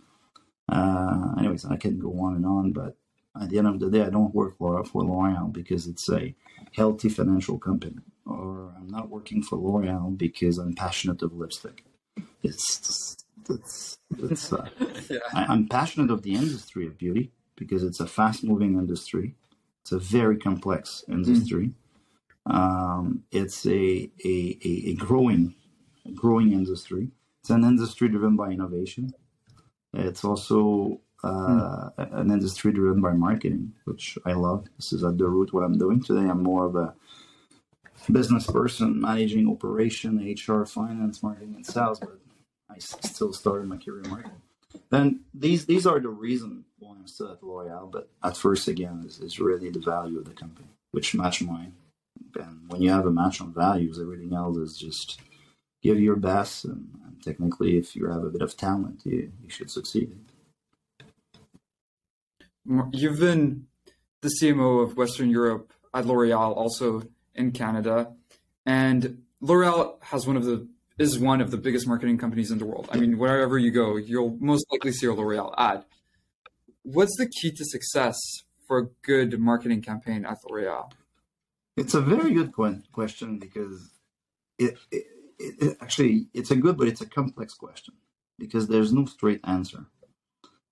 anyways, 0.70 1.64
I 1.64 1.76
can 1.76 1.98
go 1.98 2.10
on 2.20 2.34
and 2.34 2.44
on, 2.44 2.72
but 2.72 2.96
at 3.40 3.50
the 3.50 3.58
end 3.58 3.68
of 3.68 3.80
the 3.80 3.90
day, 3.90 4.02
I 4.02 4.10
don't 4.10 4.34
work 4.34 4.58
for 4.58 4.82
L'Oreal 4.82 5.52
because 5.52 5.86
it's 5.86 6.10
a 6.10 6.34
healthy 6.72 7.08
financial 7.08 7.58
company, 7.58 7.98
or 8.26 8.74
I'm 8.76 8.88
not 8.88 9.08
working 9.08 9.42
for 9.42 9.56
L'Oreal 9.56 10.16
because 10.16 10.58
I'm 10.58 10.74
passionate 10.74 11.22
of 11.22 11.32
lipstick. 11.34 11.84
It's 12.42 13.16
it's, 13.48 13.98
it's 14.18 14.52
uh, 14.52 14.68
yeah. 15.08 15.18
I, 15.32 15.52
am 15.52 15.68
passionate 15.68 16.10
of 16.10 16.22
the 16.22 16.34
industry 16.34 16.86
of 16.86 16.98
beauty 16.98 17.32
because 17.56 17.82
it's 17.82 18.00
a 18.00 18.06
fast-moving 18.06 18.74
industry. 18.74 19.34
It's 19.82 19.92
a 19.92 19.98
very 19.98 20.36
complex 20.36 21.04
industry. 21.08 21.68
Mm. 21.68 21.72
Um, 22.48 23.24
it's 23.30 23.66
a, 23.66 24.10
a, 24.24 24.58
a, 24.64 24.94
growing 24.94 25.54
growing 26.14 26.52
industry. 26.52 27.08
It's 27.40 27.50
an 27.50 27.62
industry 27.62 28.08
driven 28.08 28.36
by 28.36 28.50
innovation. 28.50 29.12
It's 29.92 30.24
also 30.24 31.00
uh, 31.22 31.90
hmm. 31.90 32.14
an 32.14 32.30
industry 32.30 32.72
driven 32.72 33.02
by 33.02 33.12
marketing, 33.12 33.74
which 33.84 34.16
I 34.24 34.32
love. 34.32 34.66
This 34.76 34.92
is 34.92 35.04
at 35.04 35.18
the 35.18 35.28
root 35.28 35.52
what 35.52 35.62
I'm 35.64 35.76
doing 35.76 36.02
today. 36.02 36.28
I'm 36.28 36.42
more 36.42 36.64
of 36.64 36.76
a 36.76 36.94
business 38.10 38.46
person, 38.46 39.00
managing 39.00 39.50
operation, 39.50 40.18
HR, 40.18 40.64
finance, 40.64 41.22
marketing, 41.22 41.54
and 41.56 41.66
sales, 41.66 42.00
but 42.00 42.18
I 42.70 42.78
still 42.78 43.34
started 43.34 43.68
my 43.68 43.76
career 43.76 44.02
in 44.02 44.10
marketing. 44.10 44.42
Then 44.90 45.20
these 45.34 45.66
these 45.66 45.86
are 45.86 46.00
the 46.00 46.08
reason 46.08 46.64
why 46.78 46.96
I'm 46.96 47.06
still 47.06 47.32
at 47.32 47.42
L'Oreal. 47.42 47.90
But 47.90 48.08
at 48.22 48.36
first, 48.38 48.68
again, 48.68 49.04
is, 49.06 49.18
is 49.20 49.38
really 49.38 49.68
the 49.70 49.80
value 49.80 50.18
of 50.18 50.24
the 50.24 50.34
company, 50.34 50.68
which 50.92 51.14
match 51.14 51.42
mine 51.42 51.74
and 52.36 52.70
when 52.70 52.82
you 52.82 52.90
have 52.90 53.06
a 53.06 53.10
match 53.10 53.40
on 53.40 53.52
values, 53.52 53.98
everything 54.00 54.34
else 54.34 54.56
is 54.56 54.78
just 54.78 55.20
give 55.82 56.00
your 56.00 56.16
best. 56.16 56.64
And, 56.64 56.88
and 57.04 57.22
technically, 57.22 57.78
if 57.78 57.94
you 57.96 58.06
have 58.06 58.22
a 58.22 58.30
bit 58.30 58.42
of 58.42 58.56
talent, 58.56 59.02
you, 59.04 59.32
you 59.42 59.50
should 59.50 59.70
succeed. 59.70 60.14
You've 62.92 63.20
been 63.20 63.66
the 64.20 64.30
CMO 64.40 64.82
of 64.82 64.96
Western 64.96 65.30
Europe 65.30 65.72
at 65.94 66.06
L'Oreal, 66.06 66.56
also 66.56 67.02
in 67.34 67.52
Canada, 67.52 68.12
and 68.66 69.22
L'Oreal 69.40 70.02
has 70.02 70.26
one 70.26 70.36
of 70.36 70.44
the 70.44 70.68
is 70.98 71.18
one 71.18 71.40
of 71.40 71.52
the 71.52 71.56
biggest 71.56 71.86
marketing 71.86 72.18
companies 72.18 72.50
in 72.50 72.58
the 72.58 72.66
world. 72.66 72.88
I 72.90 72.96
mean, 72.96 73.18
wherever 73.18 73.56
you 73.56 73.70
go, 73.70 73.96
you'll 73.96 74.36
most 74.40 74.66
likely 74.72 74.90
see 74.90 75.06
a 75.06 75.12
L'Oreal 75.12 75.54
ad. 75.56 75.84
What's 76.82 77.16
the 77.16 77.28
key 77.28 77.52
to 77.52 77.64
success 77.64 78.18
for 78.66 78.78
a 78.78 78.86
good 79.02 79.38
marketing 79.38 79.80
campaign 79.80 80.26
at 80.26 80.38
L'Oreal? 80.44 80.90
It's 81.78 81.94
a 81.94 82.00
very 82.00 82.32
good 82.32 82.52
question 82.52 83.38
because 83.38 83.90
it, 84.58 84.76
it, 84.90 85.04
it, 85.38 85.76
actually 85.80 86.26
it's 86.34 86.50
a 86.50 86.56
good 86.56 86.76
but 86.76 86.88
it's 86.88 87.00
a 87.00 87.06
complex 87.06 87.54
question 87.54 87.94
because 88.38 88.66
there's 88.66 88.92
no 88.92 89.04
straight 89.06 89.40
answer. 89.44 89.86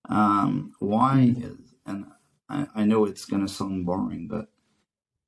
Um, 0.08 0.72
why 0.78 1.34
is 1.36 1.74
and 1.86 2.06
I, 2.48 2.66
I 2.74 2.84
know 2.84 3.04
it's 3.04 3.24
going 3.24 3.46
to 3.46 3.52
sound 3.52 3.86
boring, 3.86 4.28
but 4.28 4.48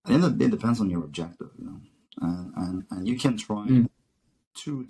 at 0.04 0.06
the 0.06 0.14
end 0.14 0.24
of 0.24 0.32
the 0.32 0.38
day, 0.38 0.44
it 0.46 0.50
depends 0.50 0.80
on 0.80 0.90
your 0.90 1.04
objective, 1.04 1.50
you 1.58 1.66
know, 1.66 1.80
and 2.22 2.52
and, 2.56 2.84
and 2.90 3.08
you 3.08 3.16
can 3.16 3.36
try 3.36 3.66
mm. 3.66 3.88
two 4.54 4.86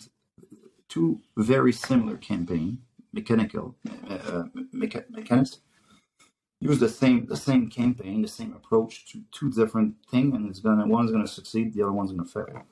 two 0.88 1.20
very 1.36 1.72
similar 1.72 2.16
campaign 2.16 2.78
mechanical 3.12 3.74
uh, 4.08 4.14
uh 4.14 4.44
mecha- 4.74 5.08
mechanics 5.10 5.60
use 6.60 6.78
the 6.78 6.88
same 6.88 7.26
the 7.26 7.36
same 7.36 7.68
campaign, 7.68 8.22
the 8.22 8.28
same 8.28 8.52
approach 8.52 9.10
to 9.12 9.22
two 9.32 9.50
different 9.50 9.94
things, 10.10 10.34
and 10.34 10.48
it's 10.48 10.60
gonna 10.60 10.86
one's 10.86 11.12
gonna 11.12 11.26
succeed, 11.26 11.72
the 11.72 11.82
other 11.82 11.92
one's 11.92 12.10
gonna 12.10 12.24
fail. 12.24 12.62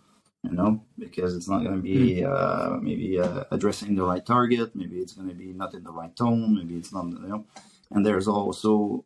You 0.42 0.52
know, 0.52 0.84
because 0.98 1.34
it's 1.34 1.48
not 1.48 1.64
gonna 1.64 1.78
be 1.78 2.20
hmm. 2.20 2.32
uh, 2.32 2.78
maybe 2.80 3.18
uh, 3.18 3.44
addressing 3.50 3.94
the 3.94 4.04
right 4.04 4.24
target, 4.24 4.74
maybe 4.74 4.98
it's 4.98 5.12
gonna 5.12 5.34
be 5.34 5.52
not 5.52 5.74
in 5.74 5.82
the 5.82 5.92
right 5.92 6.14
tone, 6.14 6.54
maybe 6.54 6.76
it's 6.76 6.92
not. 6.92 7.06
You 7.06 7.28
know, 7.28 7.44
and 7.90 8.04
there's 8.04 8.28
also 8.28 9.04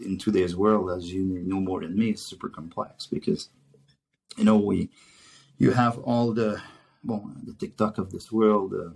in 0.00 0.18
today's 0.18 0.54
world, 0.54 0.90
as 0.90 1.12
you 1.12 1.24
know 1.46 1.60
more 1.60 1.80
than 1.80 1.98
me, 1.98 2.10
it's 2.10 2.22
super 2.22 2.48
complex 2.48 3.06
because 3.06 3.48
you 4.36 4.44
know 4.44 4.56
we 4.56 4.90
you 5.58 5.70
have 5.72 5.98
all 5.98 6.32
the 6.32 6.60
well 7.04 7.30
the 7.44 7.54
TikTok 7.54 7.98
of 7.98 8.10
this 8.10 8.30
world. 8.30 8.74
Uh, 8.74 8.90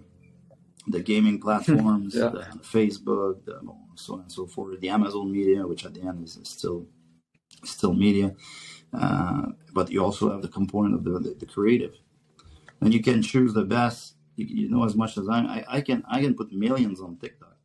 the 0.87 1.01
gaming 1.01 1.41
platforms, 1.41 2.15
yeah. 2.17 2.29
the 2.29 2.47
Facebook, 2.63 3.45
the, 3.45 3.61
so 3.95 4.15
on 4.15 4.21
and 4.21 4.33
so 4.33 4.47
forth, 4.47 4.81
the 4.81 4.89
Amazon 4.89 5.31
media, 5.33 5.67
which 5.67 5.85
at 5.85 5.95
the 5.95 6.03
end 6.03 6.25
is, 6.25 6.39
still 6.45 6.87
still 7.65 7.95
media, 7.95 8.35
uh, 8.93 9.47
but 9.73 9.91
you 9.91 10.03
also 10.03 10.31
have 10.31 10.43
the 10.43 10.49
component 10.49 10.95
of 10.95 11.05
the, 11.05 11.19
the, 11.19 11.35
the, 11.35 11.47
creative, 11.47 11.95
and 12.81 12.93
you 12.93 13.03
can 13.03 13.23
choose 13.23 13.55
the 13.55 13.65
best. 13.65 14.15
You, 14.37 14.47
you 14.47 14.71
know 14.71 14.85
as 14.85 14.95
much 14.95 15.17
as 15.17 15.29
I, 15.29 15.39
I, 15.39 15.65
I 15.69 15.81
can 15.81 16.05
I 16.09 16.21
can 16.21 16.35
put 16.35 16.53
millions 16.53 17.01
on 17.01 17.17
TikTok, 17.17 17.57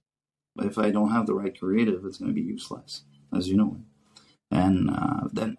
but 0.56 0.66
if 0.66 0.78
I 0.78 0.90
don't 0.92 1.12
have 1.12 1.28
the 1.28 1.34
right 1.34 1.58
creative, 1.58 2.06
it's 2.06 2.18
going 2.18 2.30
to 2.30 2.36
be 2.36 2.42
useless, 2.42 3.04
as 3.36 3.48
you 3.48 3.58
know. 3.58 3.78
And 4.50 4.90
uh, 4.90 5.28
then 5.32 5.58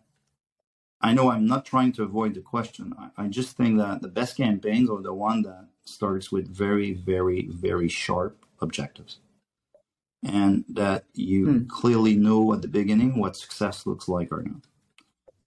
I 1.01 1.13
know 1.13 1.31
I'm 1.31 1.47
not 1.47 1.65
trying 1.65 1.93
to 1.93 2.05
avoid 2.05 2.35
the 2.35 2.41
question. 2.41 2.95
I, 2.99 3.25
I, 3.25 3.29
just 3.29 3.57
think 3.57 3.79
that 3.79 4.03
the 4.03 4.09
best 4.09 4.37
campaigns 4.37 4.89
are 4.89 5.03
the 5.03 5.15
one 5.15 5.43
that 5.43 5.69
starts 5.85 6.31
with 6.31 6.49
very, 6.49 6.93
very, 6.95 7.49
very 7.51 7.89
sharp 7.89 8.45
objectives. 8.61 9.19
And 10.25 10.65
that 10.69 11.05
you 11.15 11.47
hmm. 11.47 11.67
clearly 11.67 12.15
know 12.15 12.53
at 12.53 12.63
the 12.63 12.69
beginning 12.69 13.19
what 13.19 13.37
success 13.37 13.87
looks 13.87 14.09
like 14.09 14.31
or 14.31 14.43
not. 14.43 14.63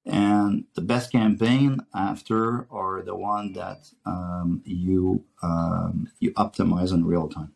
And 0.06 0.66
the 0.76 0.82
best 0.82 1.12
campaign 1.12 1.80
after 1.96 2.68
are 2.70 3.02
the 3.02 3.16
one 3.16 3.54
that 3.54 3.90
um, 4.06 4.62
you 4.64 5.24
um, 5.42 6.10
you 6.20 6.32
optimize 6.34 6.94
in 6.94 7.06
real 7.06 7.28
time. 7.28 7.54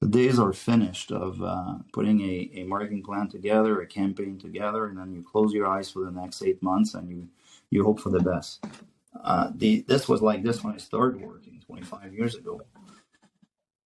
the 0.00 0.08
days 0.08 0.38
are 0.38 0.54
finished 0.54 1.12
of 1.12 1.42
uh, 1.42 1.74
putting 1.92 2.22
a, 2.22 2.50
a 2.54 2.64
marketing 2.64 3.02
plan 3.02 3.28
together, 3.28 3.82
a 3.82 3.86
campaign 3.86 4.38
together, 4.38 4.86
and 4.86 4.96
then 4.96 5.12
you 5.12 5.22
close 5.22 5.52
your 5.52 5.66
eyes 5.66 5.90
for 5.90 6.04
the 6.04 6.10
next 6.10 6.42
eight 6.42 6.62
months 6.62 6.94
and 6.94 7.10
you 7.10 7.28
you 7.70 7.84
hope 7.84 8.00
for 8.00 8.10
the 8.10 8.20
best. 8.20 8.64
Uh, 9.22 9.50
the 9.54 9.84
this 9.86 10.08
was 10.08 10.22
like 10.22 10.42
this 10.42 10.64
when 10.64 10.74
I 10.74 10.78
started 10.78 11.20
working 11.20 11.59
25 11.70 12.14
years 12.14 12.34
ago. 12.34 12.60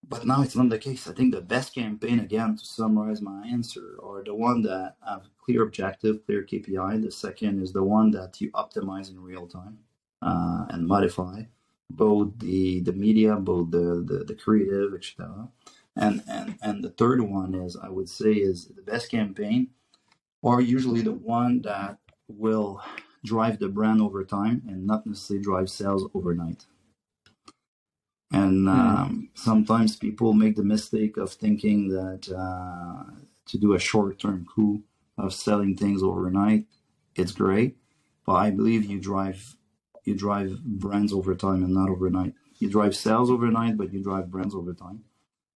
But 0.08 0.26
now 0.26 0.42
it's 0.42 0.56
not 0.56 0.68
the 0.70 0.78
case. 0.78 1.08
I 1.08 1.12
think 1.12 1.34
the 1.34 1.40
best 1.40 1.74
campaign, 1.74 2.20
again, 2.20 2.56
to 2.56 2.64
summarize 2.64 3.22
my 3.22 3.46
answer, 3.46 3.96
are 4.02 4.22
the 4.24 4.34
one 4.34 4.62
that 4.62 4.96
have 5.06 5.22
clear 5.44 5.62
objective, 5.62 6.24
clear 6.26 6.42
KPI. 6.44 7.02
The 7.02 7.10
second 7.10 7.62
is 7.62 7.72
the 7.72 7.82
one 7.84 8.10
that 8.12 8.40
you 8.40 8.50
optimize 8.52 9.10
in 9.10 9.20
real 9.20 9.46
time 9.46 9.78
uh, 10.22 10.66
and 10.70 10.86
modify 10.86 11.42
both 11.90 12.38
the 12.38 12.80
the 12.80 12.92
media, 12.92 13.36
both 13.36 13.70
the 13.70 14.04
the, 14.10 14.24
the 14.24 14.34
creative, 14.34 14.94
etc. 14.94 15.48
And 15.96 16.22
and 16.28 16.56
and 16.62 16.84
the 16.84 16.90
third 16.90 17.20
one 17.22 17.54
is 17.54 17.76
I 17.76 17.88
would 17.88 18.08
say 18.08 18.32
is 18.32 18.66
the 18.68 18.82
best 18.82 19.10
campaign, 19.10 19.68
are 20.44 20.60
usually 20.60 21.02
the 21.02 21.12
one 21.12 21.62
that 21.62 21.98
will 22.28 22.82
drive 23.24 23.58
the 23.58 23.68
brand 23.68 24.00
over 24.02 24.24
time 24.24 24.62
and 24.68 24.86
not 24.86 25.06
necessarily 25.06 25.42
drive 25.42 25.70
sales 25.70 26.08
overnight. 26.14 26.66
And 28.34 28.68
um, 28.68 29.30
sometimes 29.34 29.96
people 29.96 30.34
make 30.34 30.56
the 30.56 30.64
mistake 30.64 31.18
of 31.18 31.32
thinking 31.32 31.88
that 31.90 32.28
uh, 32.32 33.12
to 33.46 33.58
do 33.58 33.74
a 33.74 33.80
short 33.80 34.20
term 34.20 34.46
coup 34.54 34.82
of 35.18 35.34
selling 35.34 35.76
things 35.76 36.02
overnight, 36.02 36.66
it's 37.16 37.32
great. 37.32 37.78
But 38.26 38.34
I 38.34 38.50
believe 38.52 38.86
you 38.86 39.00
drive 39.00 39.56
you 40.04 40.16
drive 40.16 40.62
brands 40.64 41.12
over 41.14 41.34
time 41.36 41.64
and 41.64 41.74
not 41.74 41.90
overnight. 41.90 42.34
You 42.60 42.70
drive 42.70 42.96
sales 42.96 43.30
overnight, 43.30 43.78
but 43.78 43.92
you 43.92 44.02
drive 44.02 44.30
brands 44.32 44.54
over 44.56 44.74
time. 44.74 45.04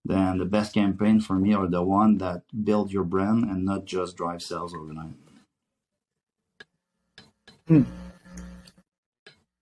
Then 0.05 0.39
the 0.39 0.47
best 0.47 0.75
campaign 0.75 1.21
for 1.21 1.35
me 1.37 1.55
are 1.55 1.69
the 1.69 1.83
one 1.83 2.19
that 2.19 2.43
build 2.65 2.93
your 2.93 3.05
brand 3.05 3.45
and 3.45 3.65
not 3.65 3.87
just 3.87 4.17
drive 4.17 4.43
sales 4.43 4.75
overnight. 4.75 5.15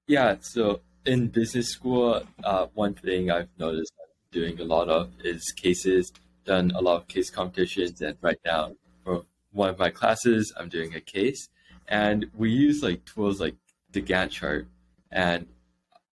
Yeah, 0.08 0.36
so 0.40 0.80
in 1.06 1.28
business 1.28 1.70
school, 1.70 2.22
uh, 2.44 2.66
one 2.74 2.94
thing 2.94 3.30
I've 3.30 3.48
noticed 3.58 3.92
I'm 4.00 4.08
doing 4.32 4.60
a 4.60 4.64
lot 4.64 4.88
of 4.88 5.10
is 5.24 5.52
cases, 5.56 6.12
done 6.44 6.72
a 6.74 6.80
lot 6.80 6.96
of 6.96 7.08
case 7.08 7.30
competitions, 7.30 8.00
and 8.00 8.16
right 8.20 8.38
now 8.44 8.72
for 9.04 9.22
one 9.52 9.70
of 9.70 9.78
my 9.78 9.90
classes, 9.90 10.52
I'm 10.56 10.68
doing 10.68 10.94
a 10.94 11.00
case, 11.00 11.48
and 11.88 12.26
we 12.36 12.50
use 12.50 12.82
like 12.82 13.04
tools 13.04 13.40
like 13.40 13.54
the 13.92 14.02
Gantt 14.02 14.30
chart 14.30 14.66
and 15.10 15.46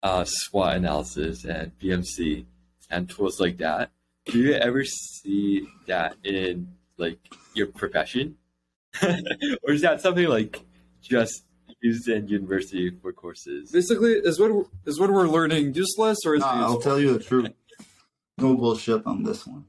uh, 0.03 0.25
SWOT 0.25 0.75
analysis 0.75 1.45
and 1.45 1.71
BMC 1.79 2.45
and 2.89 3.09
tools 3.09 3.39
like 3.39 3.57
that. 3.57 3.91
Do 4.25 4.39
you 4.39 4.53
ever 4.53 4.83
see 4.83 5.67
that 5.87 6.15
in 6.23 6.67
like 6.97 7.19
your 7.53 7.67
profession, 7.67 8.37
or 9.03 9.71
is 9.71 9.81
that 9.81 10.01
something 10.01 10.27
like 10.27 10.61
just 11.01 11.43
used 11.81 12.07
in 12.07 12.27
university 12.27 12.91
for 13.01 13.11
courses? 13.11 13.71
Basically, 13.71 14.13
is 14.13 14.39
what 14.39 14.67
is 14.85 14.99
what 14.99 15.11
we're 15.11 15.27
learning 15.27 15.73
useless 15.73 16.19
or 16.25 16.35
is 16.35 16.41
No, 16.41 16.47
it 16.49 16.53
I'll 16.53 16.81
tell 16.81 16.99
you 16.99 17.13
the 17.13 17.23
truth. 17.23 17.49
No 18.37 18.55
bullshit 18.55 19.05
on 19.05 19.23
this 19.23 19.45
one. 19.45 19.65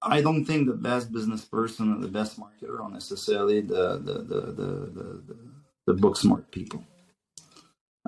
I 0.00 0.20
don't 0.20 0.44
think 0.44 0.68
the 0.68 0.74
best 0.74 1.12
business 1.12 1.44
person 1.44 1.92
or 1.92 1.98
the 2.00 2.08
best 2.08 2.38
marketer 2.38 2.80
are 2.80 2.90
necessarily 2.90 3.60
the 3.60 3.98
the 3.98 4.14
the 4.14 4.40
the 4.40 4.66
the, 4.96 5.22
the, 5.26 5.38
the 5.86 5.94
book 5.94 6.16
smart 6.16 6.50
people. 6.50 6.84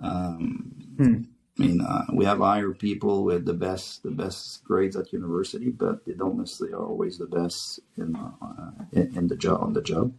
Um, 0.03 0.73
Hmm. 0.99 1.23
I 1.59 1.63
mean, 1.63 1.81
uh, 1.83 2.05
we 2.13 2.25
have 2.25 2.39
hired 2.39 2.79
people 2.79 3.25
with 3.25 3.45
the 3.45 3.53
best 3.53 4.03
the 4.03 4.11
best 4.11 4.65
grades 4.65 4.97
at 4.97 5.13
university, 5.13 5.71
but 5.71 6.05
they 6.07 6.13
don't 6.13 6.39
necessarily 6.39 6.75
are 6.75 6.87
always 6.87 7.19
the 7.19 7.27
best 7.27 7.81
in 7.97 8.17
uh, 8.17 8.71
in, 8.93 9.17
in 9.17 9.29
the 9.29 9.37
job 9.37 9.63
on 9.63 9.73
the 9.73 9.83
job, 9.83 10.13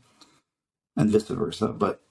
and 0.98 1.10
vice 1.10 1.28
versa. 1.28 1.70
But 1.70 2.02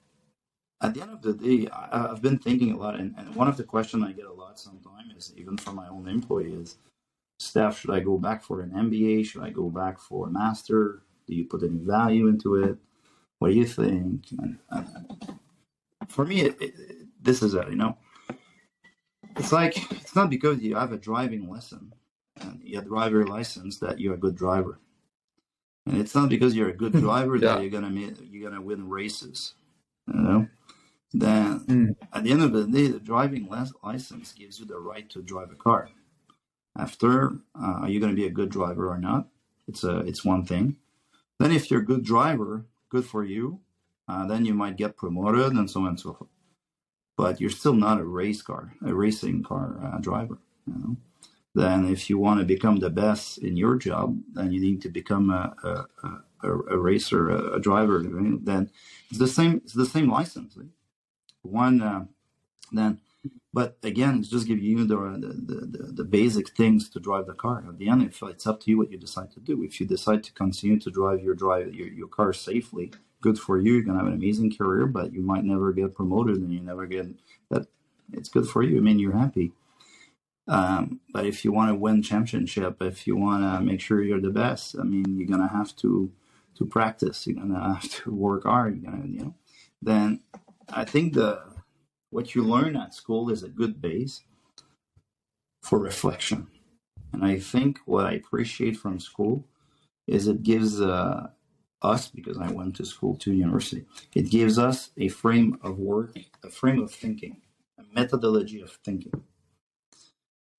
at 0.81 0.93
the 0.93 1.01
end 1.01 1.11
of 1.11 1.21
the 1.21 1.33
day, 1.33 1.67
I, 1.71 2.11
I've 2.11 2.21
been 2.21 2.39
thinking 2.39 2.71
a 2.71 2.77
lot, 2.77 2.99
and, 2.99 3.13
and 3.17 3.35
one 3.35 3.47
of 3.47 3.57
the 3.57 3.63
questions 3.63 4.03
I 4.03 4.11
get 4.11 4.25
a 4.25 4.33
lot 4.33 4.59
sometimes 4.59 5.15
is 5.15 5.33
even 5.37 5.57
from 5.57 5.75
my 5.75 5.87
own 5.87 6.07
employees, 6.07 6.77
Steph, 7.39 7.79
should 7.79 7.91
I 7.91 7.99
go 7.99 8.17
back 8.17 8.43
for 8.43 8.61
an 8.61 8.71
MBA? 8.71 9.25
Should 9.25 9.43
I 9.43 9.49
go 9.49 9.69
back 9.69 9.99
for 9.99 10.27
a 10.27 10.31
master? 10.31 11.01
Do 11.27 11.35
you 11.35 11.45
put 11.45 11.63
any 11.63 11.79
value 11.79 12.27
into 12.27 12.55
it? 12.55 12.77
What 13.39 13.49
do 13.49 13.55
you 13.55 13.65
think? 13.65 14.25
And, 14.37 14.59
and 14.69 15.39
for 16.07 16.25
me, 16.25 16.41
it, 16.41 16.61
it, 16.61 16.73
this 17.21 17.41
is 17.41 17.55
it. 17.55 17.67
You 17.69 17.75
know, 17.75 17.97
it's 19.37 19.51
like 19.51 19.91
it's 19.91 20.15
not 20.15 20.29
because 20.29 20.59
you 20.61 20.75
have 20.75 20.91
a 20.91 20.97
driving 20.97 21.49
lesson 21.49 21.93
and 22.39 22.59
you 22.63 22.75
have 22.77 22.87
driver 22.87 23.25
license 23.25 23.79
that 23.79 23.99
you're 23.99 24.13
a 24.15 24.19
good 24.19 24.35
driver, 24.35 24.79
and 25.85 25.97
it's 25.97 26.15
not 26.15 26.29
because 26.29 26.55
you're 26.55 26.69
a 26.69 26.75
good 26.75 26.93
driver 26.93 27.35
Yeah. 27.35 27.55
that 27.55 27.61
you're 27.61 27.71
gonna 27.71 27.89
you're 27.91 28.49
gonna 28.49 28.61
win 28.61 28.89
races. 28.89 29.53
You 30.07 30.19
know, 30.21 30.47
then 31.13 31.59
Mm. 31.61 31.95
at 32.13 32.23
the 32.23 32.31
end 32.31 32.43
of 32.43 32.51
the 32.53 32.65
day, 32.67 32.87
the 32.87 32.99
driving 32.99 33.47
license 33.83 34.33
gives 34.33 34.59
you 34.59 34.65
the 34.65 34.79
right 34.79 35.09
to 35.11 35.21
drive 35.21 35.51
a 35.51 35.55
car. 35.55 35.89
After, 36.77 37.31
uh, 37.55 37.81
are 37.83 37.89
you 37.89 37.99
going 37.99 38.11
to 38.11 38.15
be 38.15 38.25
a 38.27 38.31
good 38.31 38.49
driver 38.49 38.89
or 38.89 38.97
not? 38.97 39.27
It's 39.67 39.83
a 39.83 39.99
it's 39.99 40.23
one 40.23 40.45
thing. 40.45 40.77
Then, 41.39 41.51
if 41.51 41.69
you're 41.69 41.81
a 41.81 41.85
good 41.85 42.03
driver, 42.03 42.65
good 42.89 43.05
for 43.05 43.23
you. 43.23 43.59
Uh, 44.07 44.25
then 44.25 44.45
you 44.45 44.53
might 44.53 44.77
get 44.77 44.97
promoted 44.97 45.51
and 45.53 45.69
so 45.69 45.81
on 45.81 45.87
and 45.89 45.99
so 45.99 46.13
forth. 46.13 46.29
But 47.17 47.39
you're 47.41 47.49
still 47.49 47.73
not 47.73 47.99
a 47.99 48.05
race 48.05 48.41
car, 48.41 48.73
a 48.85 48.93
racing 48.93 49.43
car 49.43 49.79
uh, 49.83 49.99
driver. 49.99 50.37
You 50.65 50.73
know? 50.73 50.97
Then, 51.53 51.87
if 51.87 52.09
you 52.09 52.17
want 52.17 52.39
to 52.39 52.45
become 52.45 52.77
the 52.77 52.89
best 52.89 53.37
in 53.39 53.57
your 53.57 53.75
job, 53.75 54.17
then 54.33 54.51
you 54.51 54.61
need 54.61 54.81
to 54.83 54.89
become 54.89 55.29
a 55.29 55.53
a, 55.63 56.07
a, 56.47 56.51
a 56.75 56.77
racer, 56.77 57.29
a, 57.29 57.59
driver. 57.59 57.99
right? 57.99 58.43
Then 58.43 58.71
it's 59.09 59.19
the 59.19 59.27
same. 59.27 59.61
It's 59.63 59.73
the 59.73 59.85
same 59.85 60.09
license. 60.09 60.55
right? 60.55 60.67
One 61.41 61.81
uh, 61.81 62.05
then 62.71 62.99
but 63.53 63.77
again, 63.83 64.19
it's 64.19 64.29
just 64.29 64.47
giving 64.47 64.63
you 64.63 64.85
the, 64.85 64.95
the, 64.95 65.77
the, 65.77 65.91
the 65.93 66.03
basic 66.03 66.49
things 66.55 66.89
to 66.89 66.99
drive 66.99 67.27
the 67.27 67.33
car. 67.33 67.63
At 67.67 67.77
the 67.77 67.89
end, 67.89 68.01
if 68.03 68.23
it's 68.23 68.47
up 68.47 68.61
to 68.61 68.71
you 68.71 68.77
what 68.77 68.91
you 68.91 68.97
decide 68.97 69.31
to 69.33 69.39
do. 69.41 69.61
If 69.63 69.79
you 69.79 69.85
decide 69.85 70.23
to 70.23 70.33
continue 70.33 70.79
to 70.79 70.89
drive 70.89 71.21
your 71.21 71.35
drive 71.35 71.73
your, 71.73 71.87
your 71.87 72.07
car 72.07 72.31
safely, 72.33 72.91
good 73.19 73.37
for 73.37 73.59
you. 73.59 73.73
You're 73.73 73.83
gonna 73.83 73.99
have 73.99 74.07
an 74.07 74.13
amazing 74.13 74.55
career, 74.55 74.87
but 74.87 75.13
you 75.13 75.21
might 75.21 75.43
never 75.43 75.73
get 75.73 75.93
promoted 75.93 76.37
and 76.37 76.53
you 76.53 76.61
never 76.61 76.85
get 76.85 77.07
that. 77.49 77.67
It's 78.13 78.29
good 78.29 78.47
for 78.47 78.63
you. 78.63 78.77
I 78.77 78.81
mean, 78.81 78.99
you're 78.99 79.17
happy. 79.17 79.51
Um, 80.51 80.99
but 81.13 81.25
if 81.25 81.45
you 81.45 81.53
want 81.53 81.69
to 81.71 81.75
win 81.75 82.03
championship, 82.03 82.81
if 82.81 83.07
you 83.07 83.15
want 83.15 83.41
to 83.43 83.65
make 83.65 83.79
sure 83.79 84.03
you're 84.03 84.19
the 84.19 84.37
best, 84.43 84.75
I 84.77 84.83
mean, 84.83 85.05
you're 85.17 85.33
gonna 85.33 85.47
have 85.47 85.73
to 85.77 86.11
to 86.55 86.65
practice. 86.65 87.25
You're 87.25 87.39
gonna 87.41 87.75
have 87.75 87.89
to 87.89 88.11
work 88.11 88.43
hard. 88.43 88.71
You're 88.75 88.91
gonna, 88.91 89.07
you 89.07 89.19
know. 89.19 89.35
Then 89.81 90.19
I 90.67 90.83
think 90.83 91.13
the 91.13 91.41
what 92.09 92.35
you 92.35 92.43
learn 92.43 92.75
at 92.75 92.93
school 92.93 93.29
is 93.29 93.43
a 93.43 93.47
good 93.47 93.81
base 93.81 94.23
for 95.63 95.79
reflection. 95.79 96.47
And 97.13 97.23
I 97.23 97.39
think 97.39 97.79
what 97.85 98.05
I 98.05 98.13
appreciate 98.13 98.75
from 98.75 98.99
school 98.99 99.45
is 100.05 100.27
it 100.27 100.43
gives 100.43 100.81
uh, 100.81 101.27
us, 101.81 102.07
because 102.09 102.37
I 102.37 102.51
went 102.51 102.75
to 102.75 102.85
school 102.85 103.15
to 103.17 103.31
university, 103.31 103.85
it 104.13 104.29
gives 104.29 104.59
us 104.59 104.91
a 104.97 105.07
frame 105.07 105.57
of 105.61 105.79
work, 105.79 106.17
a 106.43 106.49
frame 106.49 106.81
of 106.81 106.91
thinking, 106.91 107.41
a 107.79 107.83
methodology 107.93 108.59
of 108.59 108.77
thinking. 108.83 109.13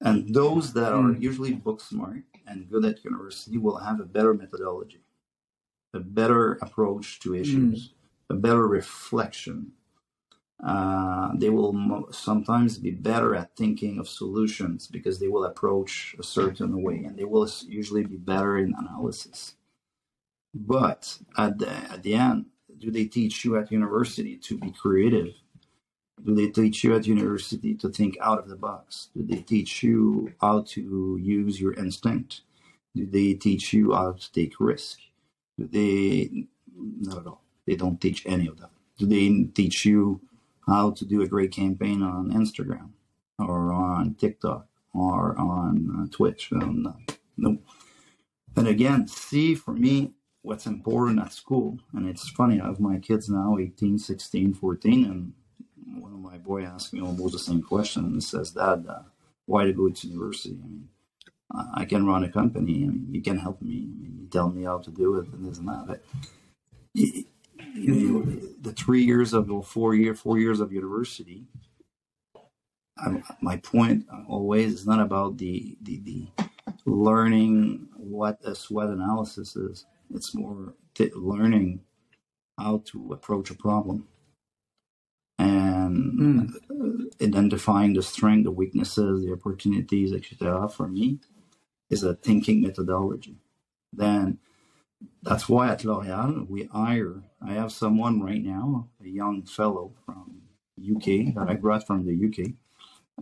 And 0.02 0.26
mm. 0.26 0.34
those 0.34 0.72
that 0.74 0.92
are 0.92 1.02
mm. 1.02 1.22
usually 1.22 1.52
book 1.52 1.80
smart 1.80 2.24
and 2.46 2.68
good 2.68 2.84
at 2.84 3.04
university 3.04 3.56
will 3.56 3.78
have 3.78 4.00
a 4.00 4.04
better 4.04 4.34
methodology, 4.34 5.00
a 5.94 6.00
better 6.00 6.54
approach 6.60 7.20
to 7.20 7.34
issues, 7.34 7.88
mm. 7.88 7.94
a 8.30 8.34
better 8.34 8.66
reflection, 8.66 9.72
uh, 10.62 11.30
they 11.34 11.50
will 11.50 11.72
mo- 11.72 12.08
sometimes 12.10 12.78
be 12.78 12.92
better 12.92 13.34
at 13.34 13.56
thinking 13.56 13.98
of 13.98 14.08
solutions 14.08 14.86
because 14.86 15.18
they 15.18 15.26
will 15.26 15.44
approach 15.44 16.14
a 16.18 16.22
certain 16.22 16.82
way 16.82 17.02
and 17.04 17.18
they 17.18 17.24
will 17.24 17.48
usually 17.66 18.04
be 18.04 18.16
better 18.16 18.58
in 18.58 18.72
analysis. 18.78 19.56
But 20.54 21.18
at 21.36 21.58
the, 21.58 21.70
at 21.70 22.02
the 22.02 22.14
end, 22.14 22.46
do 22.78 22.90
they 22.90 23.06
teach 23.06 23.44
you 23.44 23.56
at 23.56 23.72
university 23.72 24.36
to 24.36 24.58
be 24.58 24.70
creative? 24.70 25.34
Do 26.24 26.34
they 26.34 26.48
teach 26.48 26.84
you 26.84 26.94
at 26.94 27.06
university 27.06 27.74
to 27.76 27.88
think 27.88 28.16
out 28.20 28.38
of 28.38 28.48
the 28.48 28.56
box? 28.56 29.08
Do 29.16 29.24
they 29.24 29.42
teach 29.42 29.82
you 29.82 30.32
how 30.40 30.62
to 30.68 31.18
use 31.20 31.60
your 31.60 31.74
instinct? 31.74 32.42
Do 32.94 33.06
they 33.06 33.34
teach 33.34 33.72
you 33.72 33.92
how 33.92 34.12
to 34.12 34.32
take 34.32 34.60
risk? 34.60 34.98
Do 35.58 35.66
they 35.66 36.46
not 36.76 37.18
at 37.18 37.26
all? 37.26 37.42
They 37.66 37.76
don't 37.76 38.00
teach 38.00 38.24
any 38.26 38.46
of 38.46 38.60
that. 38.60 38.70
Do 38.98 39.06
they 39.06 39.50
teach 39.52 39.84
you 39.84 40.20
how 40.66 40.90
to 40.92 41.04
do 41.04 41.22
a 41.22 41.28
great 41.28 41.52
campaign 41.52 42.02
on 42.02 42.32
Instagram 42.32 42.90
or 43.38 43.72
on 43.72 44.14
TikTok 44.14 44.66
or 44.94 45.36
on 45.38 46.02
uh, 46.02 46.16
Twitch. 46.16 46.50
Um, 46.52 46.82
no, 46.82 46.96
no. 47.36 47.58
And 48.56 48.68
again, 48.68 49.08
see 49.08 49.54
for 49.54 49.72
me 49.72 50.12
what's 50.42 50.66
important 50.66 51.20
at 51.20 51.32
school. 51.32 51.78
And 51.94 52.08
it's 52.08 52.28
funny, 52.28 52.60
I 52.60 52.66
have 52.66 52.80
my 52.80 52.98
kids 52.98 53.28
now 53.28 53.56
18, 53.58 53.98
16, 53.98 54.54
14, 54.54 55.04
and 55.04 55.32
one 56.00 56.12
of 56.12 56.18
my 56.20 56.38
boy 56.38 56.64
asked 56.64 56.92
me 56.92 57.00
almost 57.00 57.32
the 57.32 57.38
same 57.38 57.62
question 57.62 58.04
and 58.04 58.24
says, 58.24 58.52
Dad, 58.52 58.86
uh, 58.88 59.02
why 59.46 59.64
to 59.64 59.72
go 59.72 59.88
to 59.88 60.08
university? 60.08 60.58
I 60.62 60.68
mean, 60.68 60.88
I 61.74 61.84
can 61.84 62.06
run 62.06 62.24
a 62.24 62.30
company. 62.30 62.84
I 62.84 62.88
mean, 62.88 63.08
you 63.10 63.22
can 63.22 63.38
help 63.38 63.62
me. 63.62 63.74
I 63.74 64.00
mean, 64.02 64.18
you 64.22 64.28
tell 64.28 64.50
me 64.50 64.64
how 64.64 64.78
to 64.78 64.90
do 64.90 65.18
it 65.18 65.28
and 65.32 65.46
this 65.46 65.58
and 65.58 65.68
that. 65.68 65.86
But 65.86 66.04
you, 66.94 67.24
know, 67.74 68.22
the 68.60 68.72
three 68.72 69.02
years 69.04 69.32
of 69.32 69.50
or 69.50 69.62
four 69.62 69.94
year 69.94 70.14
four 70.14 70.38
years 70.38 70.60
of 70.60 70.72
university. 70.72 71.46
I'm, 72.98 73.24
my 73.40 73.56
point 73.58 74.06
always 74.28 74.74
is 74.74 74.86
not 74.86 75.00
about 75.00 75.38
the, 75.38 75.76
the 75.82 75.98
the 76.00 76.28
learning 76.86 77.88
what 77.96 78.40
a 78.44 78.54
SWOT 78.54 78.90
analysis 78.90 79.56
is. 79.56 79.86
It's 80.14 80.34
more 80.34 80.74
t- 80.94 81.10
learning 81.14 81.80
how 82.58 82.82
to 82.86 83.12
approach 83.12 83.50
a 83.50 83.54
problem 83.54 84.06
and 85.96 86.50
Mm. 86.70 87.12
identifying 87.22 87.94
the 87.94 88.02
strength, 88.02 88.44
the 88.44 88.50
weaknesses, 88.52 89.24
the 89.24 89.32
opportunities, 89.32 90.12
etc. 90.12 90.68
For 90.68 90.88
me, 90.88 91.20
is 91.90 92.04
a 92.04 92.14
thinking 92.14 92.62
methodology. 92.62 93.36
Then 93.92 94.38
that's 95.22 95.48
why 95.48 95.70
at 95.70 95.84
L'Oréal 95.84 96.48
we 96.48 96.64
hire. 96.66 97.22
I 97.42 97.54
have 97.54 97.72
someone 97.72 98.20
right 98.22 98.42
now, 98.44 98.88
a 99.04 99.08
young 99.08 99.44
fellow 99.44 99.94
from 100.06 100.42
UK 100.78 101.34
that 101.34 101.48
I 101.48 101.54
brought 101.54 101.86
from 101.86 102.06
the 102.06 102.14
UK. 102.14 102.54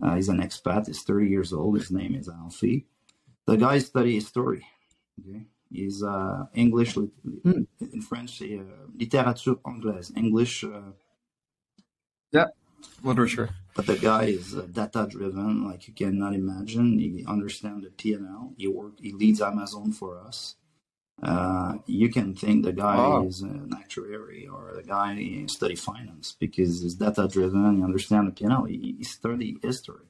Uh, 0.01 0.15
he's 0.15 0.29
an 0.29 0.39
expat. 0.41 0.87
He's 0.87 1.03
30 1.03 1.29
years 1.29 1.53
old. 1.53 1.77
His 1.77 1.91
name 1.91 2.15
is 2.15 2.29
Alfie. 2.29 2.85
The 3.47 3.57
guy 3.57 3.79
studies 3.79 4.23
history. 4.25 4.65
Okay, 5.21 5.45
he's 5.71 6.03
uh, 6.03 6.45
English 6.53 6.95
Hmm. 6.95 7.63
in 7.81 8.01
French, 8.01 8.41
uh, 8.41 8.63
littérature 8.97 9.59
anglaise, 9.65 10.11
English. 10.15 10.63
Uh, 10.63 10.93
Literature. 13.03 13.49
but 13.75 13.85
the 13.87 13.97
guy 13.97 14.25
is 14.25 14.55
uh, 14.55 14.67
data 14.71 15.07
driven, 15.09 15.63
like 15.67 15.87
you 15.87 15.93
cannot 15.93 16.33
imagine. 16.35 16.99
He 16.99 17.23
understands 17.27 17.83
the 17.85 17.91
P 17.91 18.13
and 18.13 18.27
L. 18.27 18.53
He 18.57 18.67
work. 18.67 18.93
He 18.99 19.11
leads 19.11 19.41
Amazon 19.41 19.91
for 19.91 20.19
us. 20.19 20.55
Uh, 21.21 21.75
you 21.85 22.09
can 22.09 22.33
think 22.33 22.63
the 22.65 22.73
guy 22.73 22.97
Wow. 22.97 23.23
is 23.27 23.41
an 23.41 23.71
actuary 23.77 24.47
or 24.47 24.73
the 24.75 24.83
guy 24.83 25.45
study 25.47 25.75
finance 25.75 26.35
because 26.39 26.81
he's 26.81 26.95
data 26.95 27.27
driven. 27.27 27.77
He 27.77 27.83
understands 27.83 28.27
the 28.29 28.35
P 28.35 28.43
and 28.45 28.53
L. 28.53 28.65
He, 28.65 28.95
he 28.97 29.03
study 29.03 29.57
history. 29.61 30.05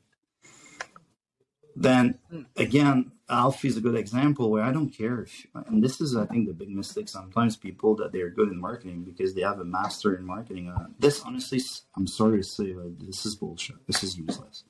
Then 1.75 2.19
again, 2.57 3.11
Alfie 3.31 3.69
is 3.69 3.77
a 3.77 3.81
good 3.81 3.95
example 3.95 4.51
where 4.51 4.63
I 4.63 4.71
don't 4.71 4.89
care 4.89 5.21
if, 5.21 5.47
and 5.53 5.83
this 5.83 6.01
is, 6.01 6.15
I 6.15 6.25
think, 6.25 6.47
the 6.47 6.53
big 6.53 6.69
mistake 6.69 7.07
sometimes 7.09 7.55
people 7.55 7.95
that 7.95 8.11
they're 8.11 8.29
good 8.29 8.49
in 8.49 8.59
marketing 8.59 9.03
because 9.03 9.33
they 9.33 9.41
have 9.41 9.59
a 9.59 9.65
master 9.65 10.15
in 10.15 10.25
marketing. 10.25 10.69
Uh, 10.69 10.87
this, 10.99 11.21
honestly, 11.21 11.59
I'm 11.95 12.07
sorry 12.07 12.39
to 12.39 12.43
say, 12.43 12.75
this 12.99 13.25
is 13.25 13.35
bullshit. 13.35 13.87
This 13.87 14.03
is 14.03 14.17
useless. 14.17 14.65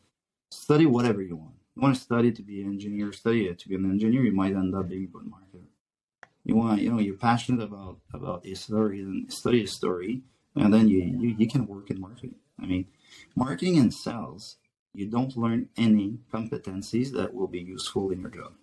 Study 0.52 0.86
whatever 0.86 1.22
you 1.22 1.36
want. 1.36 1.56
You 1.76 1.82
want 1.82 1.96
to 1.96 2.02
study 2.02 2.32
to 2.32 2.42
be 2.44 2.62
an 2.62 2.68
engineer, 2.68 3.12
study 3.14 3.48
it 3.48 3.60
to 3.60 3.70
be 3.70 3.76
an 3.76 3.90
engineer. 3.90 4.24
You 4.24 4.34
might 4.34 4.54
end 4.54 4.76
up 4.76 4.90
being 4.90 5.06
a 5.06 5.08
good 5.08 5.24
marketer. 5.24 5.64
You 6.44 6.56
want, 6.56 6.82
you 6.82 6.92
know, 6.92 7.00
you're 7.00 7.16
passionate 7.16 7.64
about 7.64 8.00
about 8.14 8.46
a 8.46 8.56
story 8.56 9.00
and 9.02 9.32
study 9.32 9.64
a 9.64 9.68
story, 9.68 10.22
and 10.56 10.74
then 10.74 10.88
you, 10.90 11.00
you 11.00 11.36
you 11.38 11.48
can 11.48 11.68
work 11.68 11.90
in 11.92 12.02
marketing. 12.02 12.36
I 12.62 12.66
mean, 12.66 12.88
marketing 13.36 13.78
and 13.78 13.94
sales 13.94 14.58
you 14.94 15.06
don't 15.06 15.38
learn 15.38 15.70
any 15.78 16.20
competencies 16.34 17.12
that 17.14 17.34
will 17.34 17.48
be 17.48 17.60
useful 17.60 18.12
in 18.12 18.22
your 18.22 18.30
job. 18.30 18.54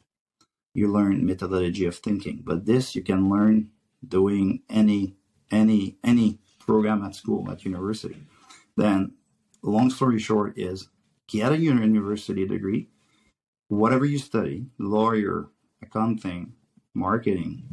You 0.74 0.88
learn 0.88 1.26
methodology 1.26 1.86
of 1.86 1.96
thinking, 1.96 2.42
but 2.44 2.66
this 2.66 2.94
you 2.94 3.02
can 3.02 3.28
learn 3.28 3.70
doing 4.06 4.62
any 4.68 5.16
any 5.50 5.96
any 6.04 6.38
program 6.58 7.02
at 7.02 7.14
school 7.14 7.50
at 7.50 7.64
university. 7.64 8.22
Then, 8.76 9.14
long 9.62 9.90
story 9.90 10.18
short 10.18 10.58
is 10.58 10.88
get 11.26 11.52
a 11.52 11.58
university 11.58 12.46
degree, 12.46 12.88
whatever 13.68 14.04
you 14.04 14.18
study, 14.18 14.66
lawyer, 14.78 15.48
accounting, 15.82 16.52
marketing, 16.94 17.64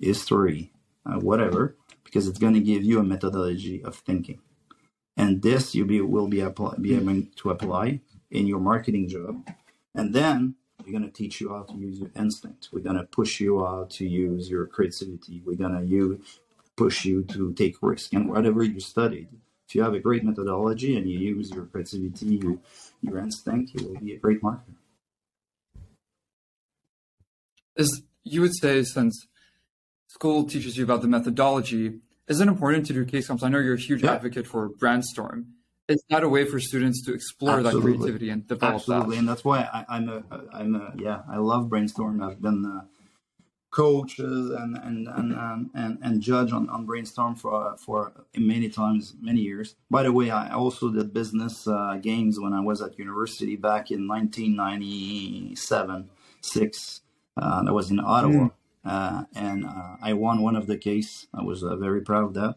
history, 0.00 0.72
uh, 1.04 1.18
whatever, 1.18 1.76
because 2.04 2.28
it's 2.28 2.38
going 2.38 2.54
to 2.54 2.60
give 2.60 2.84
you 2.84 2.98
a 3.00 3.04
methodology 3.04 3.82
of 3.82 3.96
thinking 3.96 4.40
and 5.16 5.42
this 5.42 5.74
you 5.74 5.84
be 5.84 6.00
will 6.00 6.28
be 6.28 6.40
apply, 6.40 6.76
be 6.80 6.94
hmm. 6.94 7.08
able 7.08 7.22
to 7.36 7.50
apply 7.50 8.00
in 8.30 8.46
your 8.46 8.60
marketing 8.60 9.08
job. 9.08 9.48
And 9.94 10.14
then 10.14 10.56
we're 10.84 10.92
going 10.92 11.04
to 11.04 11.10
teach 11.10 11.40
you 11.40 11.50
how 11.50 11.62
to 11.62 11.74
use 11.74 11.98
your 11.98 12.10
instinct 12.16 12.68
we're 12.72 12.80
going 12.80 12.96
to 12.96 13.04
push 13.04 13.40
you 13.40 13.64
how 13.64 13.86
to 13.88 14.06
use 14.06 14.50
your 14.50 14.66
creativity. 14.66 15.42
We're 15.44 15.56
going 15.56 15.78
to 15.78 15.86
use 15.86 16.40
push 16.76 17.04
you 17.04 17.22
to 17.24 17.52
take 17.52 17.76
risk. 17.80 18.12
And 18.12 18.28
whatever 18.28 18.64
you 18.64 18.80
studied 18.80 19.28
if 19.66 19.74
you 19.74 19.82
have 19.82 19.94
a 19.94 20.00
great 20.00 20.24
methodology 20.24 20.96
and 20.96 21.08
you 21.08 21.18
use 21.18 21.50
your 21.50 21.66
creativity 21.66 22.36
your, 22.36 22.58
your 23.00 23.18
instinct 23.18 23.72
you 23.74 23.86
will 23.86 24.00
be 24.00 24.14
a 24.14 24.18
great 24.18 24.42
marketer. 24.42 24.74
As 27.76 28.02
you 28.22 28.40
would 28.42 28.54
say 28.54 28.82
since 28.82 29.26
school 30.08 30.44
teaches 30.44 30.76
you 30.76 30.84
about 30.84 31.02
the 31.02 31.08
methodology, 31.08 32.00
is 32.28 32.40
it 32.40 32.48
important 32.48 32.86
to 32.86 32.92
do 32.92 33.04
case 33.04 33.26
comps? 33.26 33.42
I 33.42 33.48
know 33.48 33.58
you're 33.58 33.74
a 33.74 33.78
huge 33.78 34.02
Yeah. 34.02 34.14
advocate 34.14 34.46
for 34.46 34.70
Brandstorm. 34.70 35.46
Is 35.88 36.02
that 36.08 36.22
a 36.24 36.28
way 36.28 36.46
for 36.46 36.58
students 36.60 37.02
to 37.04 37.12
explore 37.12 37.58
Absolutely. 37.58 37.92
that 37.92 37.98
creativity 37.98 38.30
and 38.30 38.46
develop 38.48 38.76
Absolutely, 38.76 39.16
that? 39.16 39.20
and 39.20 39.28
that's 39.28 39.44
why 39.44 39.68
I, 39.72 39.84
I'm 39.96 40.08
a 40.08 40.22
I'm 40.52 40.74
a 40.74 40.94
yeah 40.96 41.22
I 41.30 41.36
love 41.36 41.66
Brandstorm. 41.68 42.26
I've 42.26 42.40
been 42.40 42.64
uh, 42.64 42.84
coaches 43.70 44.50
and 44.50 44.78
and 44.78 45.08
and 45.08 45.32
and, 45.34 45.70
and, 45.74 45.98
and 46.00 46.22
judge 46.22 46.52
on, 46.52 46.70
on 46.70 46.86
Brandstorm 46.86 47.38
for 47.38 47.76
for 47.84 48.12
many 48.34 48.70
times 48.70 49.14
many 49.20 49.42
years. 49.42 49.76
By 49.90 50.04
the 50.04 50.12
way, 50.12 50.30
I 50.30 50.54
also 50.54 50.90
did 50.90 51.12
business 51.12 51.66
uh, 51.66 51.98
games 52.00 52.40
when 52.40 52.54
I 52.54 52.60
was 52.60 52.80
at 52.80 52.98
university 52.98 53.56
back 53.56 53.90
in 53.90 54.08
1997 54.08 56.08
six. 56.40 57.02
Uh, 57.36 57.64
that 57.64 57.74
was 57.74 57.90
in 57.90 57.98
Ottawa, 57.98 58.44
uh, 58.44 58.48
and 58.84 59.66
uh, 59.66 59.96
I 60.02 60.14
won 60.14 60.42
one 60.42 60.56
of 60.56 60.66
the 60.66 60.78
case. 60.78 61.26
I 61.34 61.42
was 61.42 61.64
uh, 61.64 61.76
very 61.76 62.02
proud 62.02 62.24
of 62.24 62.34
that. 62.34 62.56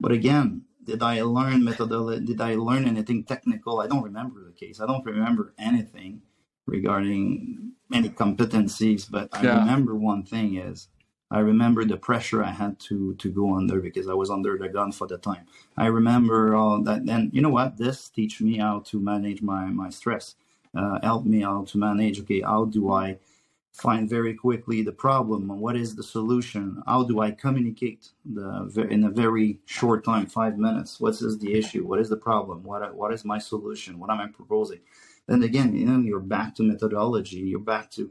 But 0.00 0.12
again, 0.12 0.62
did 0.84 1.02
I 1.02 1.22
learn 1.22 1.64
methodology? 1.64 2.24
Did 2.24 2.40
I 2.40 2.54
learn 2.54 2.86
anything 2.86 3.24
technical? 3.24 3.80
I 3.80 3.86
don't 3.86 4.02
remember 4.02 4.44
the 4.44 4.52
case. 4.52 4.80
I 4.80 4.86
don't 4.86 5.04
remember 5.04 5.54
anything 5.58 6.22
regarding 6.66 7.72
any 7.92 8.10
competencies. 8.10 9.10
But 9.10 9.28
I 9.32 9.42
Yeah. 9.42 9.58
remember 9.60 9.94
one 9.94 10.22
thing 10.24 10.56
is 10.56 10.88
I 11.30 11.40
remember 11.40 11.84
the 11.84 11.96
pressure 11.96 12.44
I 12.44 12.52
had 12.52 12.78
to 12.88 13.14
to 13.16 13.30
go 13.30 13.54
under 13.56 13.80
because 13.80 14.08
I 14.08 14.14
was 14.14 14.30
under 14.30 14.56
the 14.58 14.68
gun 14.68 14.92
for 14.92 15.06
the 15.08 15.18
time. 15.18 15.46
I 15.76 15.86
remember 15.86 16.54
all 16.54 16.82
that. 16.82 17.06
Then 17.06 17.30
you 17.32 17.40
know 17.42 17.50
what? 17.50 17.78
This 17.78 18.08
teach 18.10 18.40
me 18.40 18.58
how 18.58 18.80
to 18.90 19.00
manage 19.00 19.42
my 19.42 19.66
my 19.66 19.90
stress. 19.90 20.36
Uh, 20.74 21.00
help 21.02 21.24
me 21.24 21.40
how 21.40 21.64
to 21.64 21.78
manage. 21.78 22.20
Okay, 22.20 22.42
how 22.42 22.66
do 22.66 22.92
I 22.92 23.18
find 23.72 24.08
very 24.08 24.34
quickly 24.34 24.82
the 24.82 24.92
problem 24.92 25.48
what 25.60 25.76
is 25.76 25.96
the 25.96 26.02
solution? 26.02 26.82
How 26.86 27.04
do 27.04 27.20
i 27.20 27.30
communicate 27.30 28.10
the 28.24 28.86
in 28.90 29.04
a 29.04 29.10
very 29.10 29.60
short 29.66 30.04
time 30.04 30.26
five 30.26 30.58
minutes? 30.58 31.00
What 31.00 31.14
is 31.22 31.38
the 31.38 31.54
issue? 31.54 31.86
What 31.86 32.00
is 32.00 32.08
the 32.10 32.16
problem? 32.16 32.64
What 32.64 32.94
what 32.94 33.12
is 33.12 33.24
my 33.24 33.38
solution? 33.38 33.98
What 33.98 34.10
am 34.10 34.20
i 34.20 34.28
proposing? 34.28 34.80
Then 35.28 35.42
again 35.42 35.74
you 35.76 35.86
know 35.86 36.00
you're 36.00 36.20
back 36.20 36.54
to 36.56 36.62
methodology 36.62 37.38
you're 37.38 37.60
back 37.60 37.90
to 37.92 38.10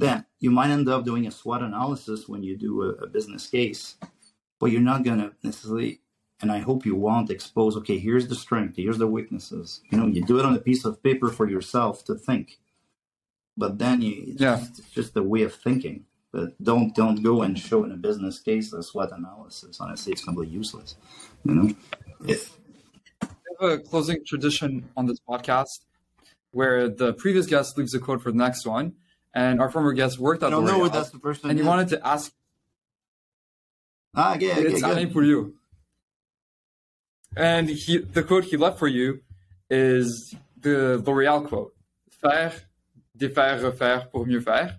that. 0.00 0.26
You 0.40 0.50
might 0.50 0.70
end 0.70 0.88
up 0.88 1.04
doing 1.04 1.26
a 1.26 1.30
swot 1.30 1.62
analysis 1.62 2.28
when 2.28 2.42
you 2.42 2.56
do 2.56 2.82
a, 2.82 2.90
a 3.04 3.06
business 3.06 3.46
case 3.48 3.96
but 4.60 4.68
you're 4.72 4.80
not 4.80 5.04
going 5.04 5.18
to 5.18 5.32
necessarily 5.42 6.00
and 6.42 6.52
i 6.52 6.58
hope 6.58 6.86
you 6.86 6.94
won't 6.96 7.30
expose 7.30 7.76
okay 7.76 7.98
here's 7.98 8.28
the 8.28 8.34
strength 8.34 8.76
here's 8.76 8.98
the 8.98 9.06
weaknesses. 9.06 9.82
You 9.90 9.98
know 9.98 10.06
you 10.06 10.24
do 10.24 10.38
it 10.38 10.46
on 10.46 10.56
a 10.56 10.60
piece 10.60 10.84
of 10.84 11.02
paper 11.02 11.30
for 11.30 11.48
yourself 11.48 12.04
to 12.06 12.14
think 12.14 12.58
but 13.56 13.78
then 13.78 14.02
you 14.02 14.14
it's, 14.32 14.40
Yeah. 14.40 14.56
just, 14.58 14.78
it's 14.80 14.90
just 14.90 15.16
a 15.16 15.22
way 15.22 15.42
of 15.42 15.54
thinking 15.54 16.04
but 16.32 16.48
don't 16.62 16.94
don't 16.94 17.22
go 17.22 17.34
and 17.42 17.58
show 17.58 17.84
in 17.84 17.90
a 17.92 17.96
business 18.08 18.38
case 18.40 18.72
a 18.72 18.82
SWOT 18.82 19.10
analysis 19.12 19.80
honestly 19.80 20.12
it's 20.14 20.24
completely 20.24 20.54
useless 20.62 20.96
you 21.44 21.54
know 21.54 21.68
It- 22.32 22.48
We 23.22 23.68
have 23.68 23.78
a 23.78 23.82
closing 23.90 24.18
tradition 24.30 24.70
on 24.98 25.06
this 25.06 25.20
podcast 25.30 25.78
where 26.58 26.88
the 27.02 27.12
previous 27.14 27.46
guest 27.46 27.68
leaves 27.78 27.94
a 27.94 28.00
quote 28.06 28.20
for 28.22 28.30
the 28.30 28.36
next 28.46 28.62
one, 28.66 28.86
and 29.34 29.54
our 29.62 29.70
former 29.74 29.92
guest 30.00 30.18
worked 30.18 30.42
i 30.42 30.46
at 30.46 30.50
don't 30.50 30.64
know 30.64 30.72
L'Oreal, 30.76 30.80
what 30.80 30.92
that's 30.92 31.10
the 31.10 31.18
person 31.28 31.44
and 31.50 31.58
he 31.58 31.64
wanted 31.64 31.88
to 31.94 31.98
ask. 32.14 32.32
ah 34.14 34.34
okay, 34.34 34.52
okay 34.52 34.62
it's 34.74 34.82
Alain 34.82 35.06
good. 35.06 35.12
pour 35.14 35.24
you. 35.32 35.40
And 37.36 37.68
he, 37.68 37.98
the 37.98 38.22
quote 38.22 38.44
he 38.44 38.56
left 38.56 38.78
for 38.78 38.88
you 38.88 39.20
is 39.70 40.34
the 40.60 40.98
L'Oreal 41.06 41.46
quote: 41.48 41.72
"Faire, 42.20 42.52
défaire, 43.16 43.60
refaire 43.62 44.10
pour 44.10 44.26
mieux 44.26 44.40
faire." 44.40 44.76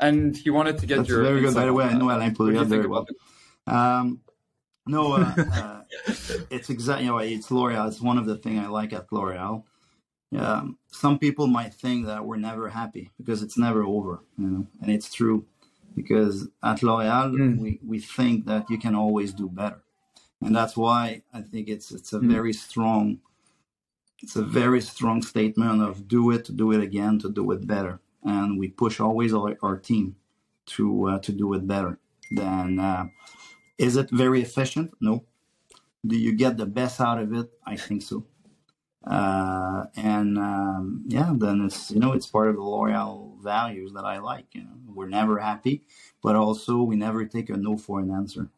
And 0.00 0.36
he 0.36 0.50
wanted 0.50 0.78
to 0.78 0.86
get 0.86 0.96
that's 0.98 1.08
your 1.08 1.22
very 1.22 1.40
good 1.40 1.54
by 1.54 1.64
the 1.66 1.72
way 1.72 1.84
i 1.84 1.92
know 1.92 2.08
alain 2.08 2.32
Pouliot 2.32 2.66
very 2.68 2.86
well 2.86 3.04
um 3.66 4.20
no 4.86 5.12
uh, 5.12 5.34
uh, 5.52 5.80
it's 6.50 6.70
exactly 6.70 7.06
you 7.06 7.10
know, 7.10 7.18
it's 7.18 7.50
l'oreal 7.50 7.88
it's 7.88 8.00
one 8.00 8.16
of 8.16 8.24
the 8.26 8.36
things 8.36 8.60
i 8.64 8.68
like 8.68 8.92
at 8.92 9.06
l'oreal 9.10 9.64
um, 10.36 10.78
some 10.88 11.18
people 11.18 11.46
might 11.46 11.72
think 11.72 12.06
that 12.06 12.24
we're 12.24 12.36
never 12.36 12.68
happy 12.68 13.10
because 13.16 13.42
it's 13.42 13.56
never 13.56 13.82
over, 13.82 14.20
you 14.36 14.46
know, 14.46 14.66
and 14.82 14.90
it's 14.90 15.12
true 15.12 15.46
because 15.96 16.48
at 16.62 16.82
L'Oréal 16.82 17.32
Mm. 17.32 17.58
we, 17.58 17.80
we 17.86 17.98
think 17.98 18.44
that 18.46 18.68
you 18.68 18.78
can 18.78 18.94
always 18.94 19.32
do 19.32 19.48
better, 19.48 19.80
and 20.42 20.54
that's 20.54 20.76
why 20.76 21.22
I 21.32 21.40
think 21.40 21.68
it's 21.68 21.90
it's 21.92 22.12
a 22.12 22.20
Mm. 22.20 22.30
very 22.30 22.52
strong, 22.52 23.20
it's 24.22 24.36
a 24.36 24.42
very 24.42 24.80
strong 24.80 25.22
statement 25.22 25.82
of 25.82 26.08
do 26.08 26.30
it, 26.30 26.56
do 26.56 26.72
it 26.72 26.80
again, 26.82 27.18
to 27.20 27.30
do 27.30 27.50
it 27.52 27.66
better. 27.66 28.00
and 28.24 28.58
we 28.58 28.68
push 28.68 29.00
always 29.00 29.32
our, 29.32 29.56
our 29.62 29.76
team 29.76 30.16
to 30.66 31.08
uh, 31.08 31.18
to 31.20 31.32
do 31.32 31.54
it 31.54 31.66
better. 31.66 31.98
Then, 32.30 32.78
uh, 32.78 33.06
is 33.78 33.96
it 33.96 34.10
very 34.10 34.42
efficient? 34.42 34.92
No. 35.00 35.24
Do 36.04 36.16
you 36.16 36.32
get 36.34 36.56
the 36.56 36.66
best 36.66 37.00
out 37.00 37.18
of 37.18 37.32
it? 37.32 37.50
I 37.64 37.76
think 37.76 38.02
so. 38.02 38.26
Uh, 39.04 39.84
and 39.96 40.36
um, 40.38 41.04
yeah, 41.06 41.32
then 41.34 41.64
it's 41.64 41.90
you 41.90 42.00
know 42.00 42.12
it's 42.12 42.26
part 42.26 42.48
of 42.48 42.56
the 42.56 42.62
L'Oréal 42.62 43.40
values 43.42 43.92
that 43.94 44.04
I 44.04 44.18
like. 44.18 44.46
You 44.52 44.62
know, 44.62 44.76
we're 44.94 45.08
never 45.08 45.38
happy, 45.38 45.84
but 46.22 46.36
also 46.36 46.82
we 46.82 46.96
never 46.96 47.24
take 47.24 47.48
a 47.50 47.56
no 47.56 47.76
for 47.76 48.00
an 48.00 48.10
answer. 48.10 48.50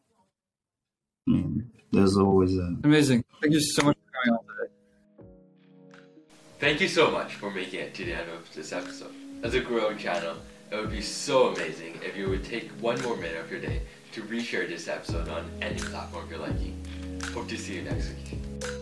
I 1.29 1.33
mean, 1.33 1.71
there's 1.93 2.17
always 2.17 2.57
a 2.57 2.77
Amazing. 2.83 3.25
Thank 3.41 3.55
you 3.55 3.61
so 3.61 3.85
much 3.85 4.00
Thank 6.61 6.83
you 6.83 6.89
so 6.89 7.11
much 7.11 7.37
for 7.37 7.51
making 7.51 7.81
it 7.81 7.95
to 7.95 8.05
the 8.05 8.13
end 8.13 8.29
of 8.29 8.53
this 8.55 8.71
episode. 8.75 9.15
As 9.43 9.55
a 9.55 9.61
growing 9.61 9.97
channel, 9.97 10.37
it 10.71 10.77
would 10.77 10.91
be 10.91 11.01
so 11.01 11.55
amazing 11.55 11.99
if 12.03 12.19
you 12.19 12.29
would 12.29 12.45
take 12.45 12.71
one 12.73 13.01
more 13.01 13.17
minute 13.17 13.39
of 13.39 13.51
your 13.51 13.61
day 13.61 13.81
to 14.13 14.21
reshare 14.25 14.69
this 14.69 14.87
episode 14.87 15.31
on 15.31 15.51
any 15.63 15.79
platform 15.79 16.29
you're 16.29 16.39
liking. 16.39 16.77
Hope 17.33 17.49
to 17.49 17.57
see 17.57 17.77
you 17.77 17.83
next 17.83 18.11
week. 18.11 18.80